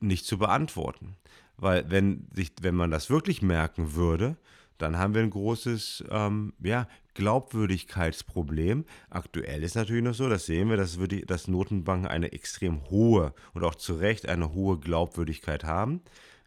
nicht 0.00 0.26
zu 0.26 0.38
beantworten. 0.38 1.16
Weil 1.56 1.90
wenn, 1.90 2.28
sich, 2.32 2.52
wenn 2.60 2.74
man 2.74 2.90
das 2.90 3.10
wirklich 3.10 3.42
merken 3.42 3.94
würde, 3.94 4.36
dann 4.78 4.96
haben 4.96 5.14
wir 5.14 5.22
ein 5.22 5.30
großes 5.30 6.04
ähm, 6.10 6.54
ja, 6.62 6.88
Glaubwürdigkeitsproblem. 7.14 8.84
Aktuell 9.10 9.62
ist 9.62 9.74
natürlich 9.74 10.04
noch 10.04 10.14
so, 10.14 10.28
das 10.28 10.46
sehen 10.46 10.70
wir, 10.70 10.76
dass, 10.76 11.00
wir 11.00 11.08
die, 11.08 11.22
dass 11.22 11.48
Notenbanken 11.48 12.08
eine 12.08 12.32
extrem 12.32 12.88
hohe 12.90 13.34
und 13.54 13.64
auch 13.64 13.74
zu 13.74 13.94
Recht 13.94 14.28
eine 14.28 14.54
hohe 14.54 14.78
Glaubwürdigkeit 14.78 15.64
haben. 15.64 16.00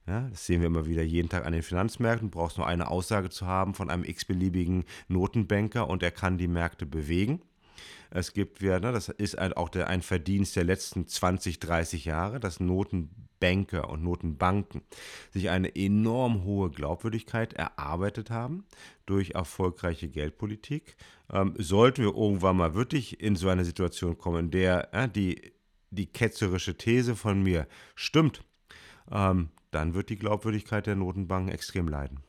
Ja, 0.08 0.28
das 0.30 0.46
sehen 0.46 0.62
wir 0.62 0.68
immer 0.68 0.88
wieder 0.88 1.04
jeden 1.04 1.30
Tag 1.30 1.46
an 1.46 1.54
den 1.54 1.62
Finanzmärkten. 1.62 2.32
Du 2.32 2.38
brauchst 2.38 2.58
nur 2.58 2.68
eine 2.68 2.90
Aussage 2.90 3.30
zu 3.30 3.46
haben 3.46 3.76
von 3.76 3.90
einem 3.90 4.04
x-beliebigen 4.04 4.86
Notenbanker 5.08 5.88
und 5.90 6.02
er 6.02 6.12
kann 6.12 6.38
die 6.38 6.48
Märkte 6.48 6.86
bewegen. 6.86 7.42
Es 8.10 8.34
gibt, 8.34 8.62
ja, 8.62 8.80
ne, 8.80 8.92
das 8.92 9.10
ist 9.10 9.38
auch 9.40 9.70
der, 9.70 9.88
ein 9.88 10.02
Verdienst 10.02 10.56
der 10.56 10.64
letzten 10.64 11.08
20, 11.08 11.60
30 11.60 12.06
Jahre, 12.06 12.40
dass 12.40 12.60
Notenbanker 13.42 13.90
und 13.90 14.04
Notenbanken 14.04 14.82
sich 15.32 15.50
eine 15.50 15.76
enorm 15.76 16.44
hohe 16.44 16.70
Glaubwürdigkeit 16.70 17.54
erarbeitet 17.54 18.30
haben 18.30 18.66
durch 19.06 19.32
erfolgreiche 19.32 20.10
Geldpolitik. 20.10 20.96
Ähm, 21.32 21.56
sollten 21.58 22.04
wir 22.04 22.16
irgendwann 22.16 22.58
mal 22.58 22.74
wirklich 22.76 23.20
in 23.20 23.36
so 23.36 23.50
eine 23.50 23.66
Situation 23.66 24.18
kommen, 24.18 24.46
in 24.46 24.52
der 24.52 24.94
äh, 24.94 25.10
die 25.10 25.54
die 25.94 26.06
ketzerische 26.06 26.78
These 26.78 27.18
von 27.18 27.44
mir 27.44 27.68
stimmt, 27.96 28.46
ähm, 29.12 29.50
dann 29.72 29.94
wird 29.94 30.10
die 30.10 30.18
Glaubwürdigkeit 30.18 30.88
der 30.88 30.96
Notenbanken 30.96 31.52
extrem 31.52 31.90
leiden. 31.90 32.22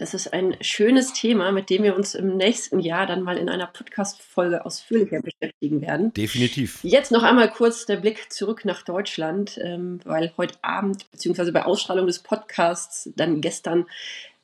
Das 0.00 0.14
ist 0.14 0.32
ein 0.32 0.56
schönes 0.62 1.12
Thema, 1.12 1.52
mit 1.52 1.68
dem 1.68 1.82
wir 1.82 1.94
uns 1.94 2.14
im 2.14 2.38
nächsten 2.38 2.80
Jahr 2.80 3.06
dann 3.06 3.22
mal 3.22 3.36
in 3.36 3.50
einer 3.50 3.66
Podcast-Folge 3.66 4.64
ausführlicher 4.64 5.20
beschäftigen 5.20 5.82
werden. 5.82 6.14
Definitiv. 6.14 6.78
Jetzt 6.82 7.12
noch 7.12 7.22
einmal 7.22 7.50
kurz 7.50 7.84
der 7.84 7.98
Blick 7.98 8.32
zurück 8.32 8.64
nach 8.64 8.80
Deutschland, 8.80 9.60
ähm, 9.62 10.00
weil 10.04 10.32
heute 10.38 10.54
Abend, 10.62 11.10
beziehungsweise 11.10 11.52
bei 11.52 11.66
Ausstrahlung 11.66 12.06
des 12.06 12.20
Podcasts 12.20 13.10
dann 13.14 13.42
gestern 13.42 13.84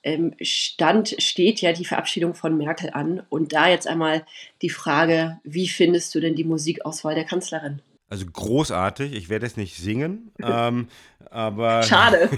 ähm, 0.02 0.34
stand, 0.42 1.16
steht 1.22 1.62
ja 1.62 1.72
die 1.72 1.86
Verabschiedung 1.86 2.34
von 2.34 2.58
Merkel 2.58 2.90
an. 2.90 3.22
Und 3.30 3.54
da 3.54 3.70
jetzt 3.70 3.88
einmal 3.88 4.26
die 4.60 4.68
Frage, 4.68 5.40
wie 5.42 5.68
findest 5.68 6.14
du 6.14 6.20
denn 6.20 6.34
die 6.34 6.44
Musikauswahl 6.44 7.14
der 7.14 7.24
Kanzlerin? 7.24 7.80
Also 8.08 8.24
großartig. 8.24 9.12
Ich 9.14 9.28
werde 9.28 9.46
es 9.46 9.56
nicht 9.56 9.76
singen, 9.76 10.30
ähm, 10.42 10.86
aber 11.28 11.82
schade. 11.82 12.30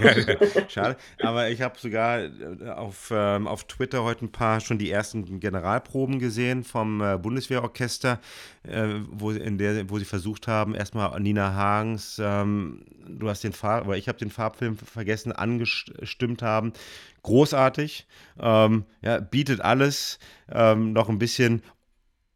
schade. 0.69 0.97
Aber 1.21 1.51
ich 1.51 1.61
habe 1.61 1.79
sogar 1.79 2.21
äh, 2.21 2.71
auf, 2.75 3.13
ähm, 3.15 3.47
auf 3.47 3.65
Twitter 3.65 4.03
heute 4.03 4.25
ein 4.25 4.33
paar 4.33 4.61
schon 4.61 4.79
die 4.79 4.91
ersten 4.91 5.41
Generalproben 5.41 6.21
gesehen 6.21 6.65
vom 6.65 7.03
äh, 7.03 7.19
Bundeswehrorchester, 7.19 8.19
äh, 8.63 8.87
wo, 9.11 9.31
in 9.31 9.59
der, 9.59 9.91
wo 9.91 9.99
sie 9.99 10.07
versucht 10.07 10.49
haben, 10.49 10.75
erstmal 10.75 11.21
Nina 11.21 11.53
Hagens, 11.53 12.19
ähm, 12.19 12.87
du 13.07 13.29
hast 13.29 13.45
den 13.45 13.53
Farb, 13.53 13.87
oder 13.87 13.99
ich 13.99 14.09
habe 14.09 14.19
den 14.19 14.31
Farbfilm 14.31 14.79
vergessen, 14.79 15.33
angestimmt 15.33 16.41
haben. 16.41 16.73
Großartig. 17.23 18.07
Ähm, 18.41 18.85
ja, 19.03 19.21
bietet 19.21 19.61
alles 19.61 20.19
ähm, 20.51 20.93
noch 20.95 21.11
ein 21.11 21.19
bisschen 21.19 21.63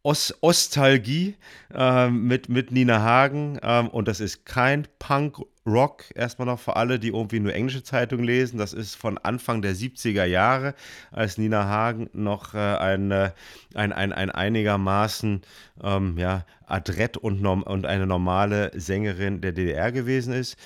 Os 0.02 0.34
Ostalgie 0.40 1.36
äh, 1.72 2.08
mit, 2.08 2.48
mit 2.48 2.72
Nina 2.72 3.00
Hagen. 3.00 3.58
Ähm, 3.62 3.88
und 3.88 4.08
das 4.08 4.20
ist 4.20 4.44
kein 4.44 4.88
Punk-Rock, 5.64 6.04
erstmal 6.14 6.46
noch 6.46 6.58
für 6.58 6.76
alle, 6.76 6.98
die 6.98 7.08
irgendwie 7.08 7.40
nur 7.40 7.54
englische 7.54 7.82
Zeitungen 7.82 8.24
lesen. 8.24 8.58
Das 8.58 8.72
ist 8.72 8.94
von 8.94 9.18
Anfang 9.18 9.62
der 9.62 9.74
70er 9.74 10.24
Jahre, 10.24 10.74
als 11.10 11.38
Nina 11.38 11.64
Hagen 11.64 12.08
noch 12.12 12.54
äh, 12.54 12.58
ein, 12.58 13.12
ein, 13.12 13.92
ein, 13.92 14.12
ein 14.12 14.30
einigermaßen 14.30 15.42
ähm, 15.82 16.18
ja, 16.18 16.44
adrett 16.66 17.16
und, 17.16 17.44
und 17.46 17.86
eine 17.86 18.06
normale 18.06 18.70
Sängerin 18.74 19.40
der 19.40 19.52
DDR 19.52 19.92
gewesen 19.92 20.32
ist. 20.32 20.56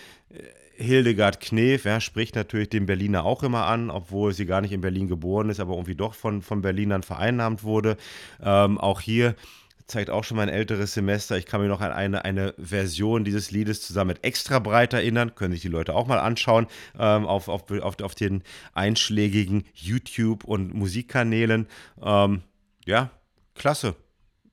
Hildegard 0.78 1.40
Knef 1.40 1.84
ja, 1.86 2.00
spricht 2.00 2.34
natürlich 2.34 2.68
den 2.68 2.84
Berliner 2.84 3.24
auch 3.24 3.42
immer 3.42 3.64
an, 3.64 3.90
obwohl 3.90 4.34
sie 4.34 4.44
gar 4.44 4.60
nicht 4.60 4.72
in 4.72 4.82
Berlin 4.82 5.08
geboren 5.08 5.48
ist, 5.48 5.58
aber 5.58 5.72
irgendwie 5.72 5.94
doch 5.94 6.14
von, 6.14 6.42
von 6.42 6.60
Berlinern 6.60 7.02
vereinnahmt 7.02 7.64
wurde. 7.64 7.96
Ähm, 8.42 8.76
auch 8.76 9.00
hier 9.00 9.34
zeigt 9.86 10.10
auch 10.10 10.24
schon 10.24 10.36
mein 10.36 10.48
älteres 10.48 10.94
Semester. 10.94 11.36
Ich 11.36 11.46
kann 11.46 11.60
mich 11.60 11.68
noch 11.68 11.80
an 11.80 11.92
eine, 11.92 12.24
eine 12.24 12.54
Version 12.58 13.24
dieses 13.24 13.50
Liedes 13.50 13.82
zusammen 13.82 14.08
mit 14.08 14.24
Extra 14.24 14.58
Breit 14.58 14.92
erinnern. 14.92 15.34
Können 15.34 15.52
sich 15.52 15.62
die 15.62 15.68
Leute 15.68 15.94
auch 15.94 16.06
mal 16.06 16.18
anschauen 16.18 16.66
ähm, 16.98 17.26
auf, 17.26 17.48
auf, 17.48 17.70
auf, 17.70 18.00
auf 18.00 18.14
den 18.14 18.42
einschlägigen 18.72 19.64
YouTube- 19.74 20.44
und 20.44 20.74
Musikkanälen. 20.74 21.66
Ähm, 22.02 22.42
ja, 22.84 23.10
klasse. 23.54 23.94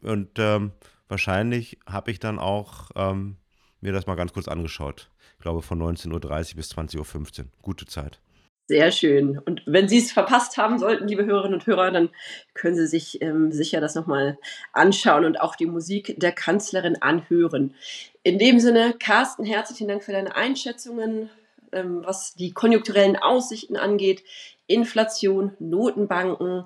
Und 0.01 0.37
ähm, 0.37 0.71
wahrscheinlich 1.07 1.79
habe 1.85 2.11
ich 2.11 2.19
dann 2.19 2.39
auch 2.39 2.91
ähm, 2.95 3.37
mir 3.81 3.93
das 3.93 4.07
mal 4.07 4.15
ganz 4.15 4.33
kurz 4.33 4.47
angeschaut 4.47 5.09
glaube 5.43 5.61
von 5.61 5.79
19.30 5.79 6.51
Uhr 6.51 6.55
bis 6.55 6.71
20.15 6.71 7.39
Uhr. 7.39 7.45
Gute 7.61 7.85
Zeit. 7.85 8.19
Sehr 8.67 8.91
schön. 8.91 9.39
Und 9.39 9.61
wenn 9.65 9.89
Sie 9.89 9.97
es 9.97 10.13
verpasst 10.13 10.55
haben 10.55 10.79
sollten, 10.79 11.07
liebe 11.07 11.25
Hörerinnen 11.25 11.59
und 11.59 11.67
Hörer, 11.67 11.91
dann 11.91 12.09
können 12.53 12.75
Sie 12.75 12.87
sich 12.87 13.21
ähm, 13.21 13.51
sicher 13.51 13.81
das 13.81 13.93
nochmal 13.93 14.37
anschauen 14.71 15.25
und 15.25 15.41
auch 15.41 15.57
die 15.57 15.65
Musik 15.65 16.15
der 16.17 16.31
Kanzlerin 16.31 17.01
anhören. 17.01 17.75
In 18.23 18.39
dem 18.39 18.61
Sinne, 18.61 18.95
Carsten, 18.97 19.43
herzlichen 19.43 19.89
Dank 19.89 20.01
für 20.01 20.13
deine 20.13 20.37
Einschätzungen, 20.37 21.29
ähm, 21.73 22.03
was 22.05 22.35
die 22.35 22.53
konjunkturellen 22.53 23.17
Aussichten 23.17 23.75
angeht. 23.75 24.23
Inflation, 24.65 25.51
Notenbanken. 25.59 26.63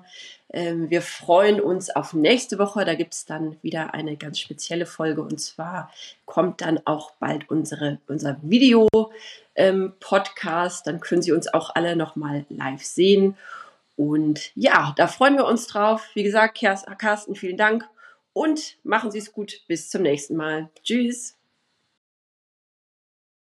Ähm, 0.50 0.88
wir 0.90 1.02
freuen 1.02 1.60
uns 1.60 1.90
auf 1.90 2.14
nächste 2.14 2.60
Woche. 2.60 2.84
Da 2.84 2.94
gibt 2.94 3.14
es 3.14 3.24
dann 3.24 3.56
wieder 3.62 3.92
eine 3.92 4.16
ganz 4.16 4.38
spezielle 4.38 4.86
Folge. 4.86 5.22
Und 5.22 5.40
zwar 5.40 5.90
kommt 6.26 6.60
dann 6.60 6.80
auch 6.84 7.10
bald 7.18 7.50
unsere, 7.50 7.98
unser 8.06 8.36
Video-Podcast. 8.42 9.14
Ähm, 9.58 9.92
dann 10.84 11.00
können 11.00 11.20
Sie 11.20 11.32
uns 11.32 11.52
auch 11.52 11.74
alle 11.74 11.96
nochmal 11.96 12.46
live 12.48 12.82
sehen. 12.82 13.36
Und 13.96 14.52
ja, 14.54 14.94
da 14.96 15.08
freuen 15.08 15.36
wir 15.36 15.44
uns 15.44 15.66
drauf. 15.66 16.06
Wie 16.14 16.22
gesagt, 16.22 16.56
Carsten, 16.96 17.34
vielen 17.34 17.56
Dank 17.56 17.84
und 18.32 18.76
machen 18.84 19.10
Sie 19.10 19.18
es 19.18 19.32
gut. 19.32 19.62
Bis 19.66 19.90
zum 19.90 20.02
nächsten 20.02 20.36
Mal. 20.36 20.70
Tschüss. 20.84 21.37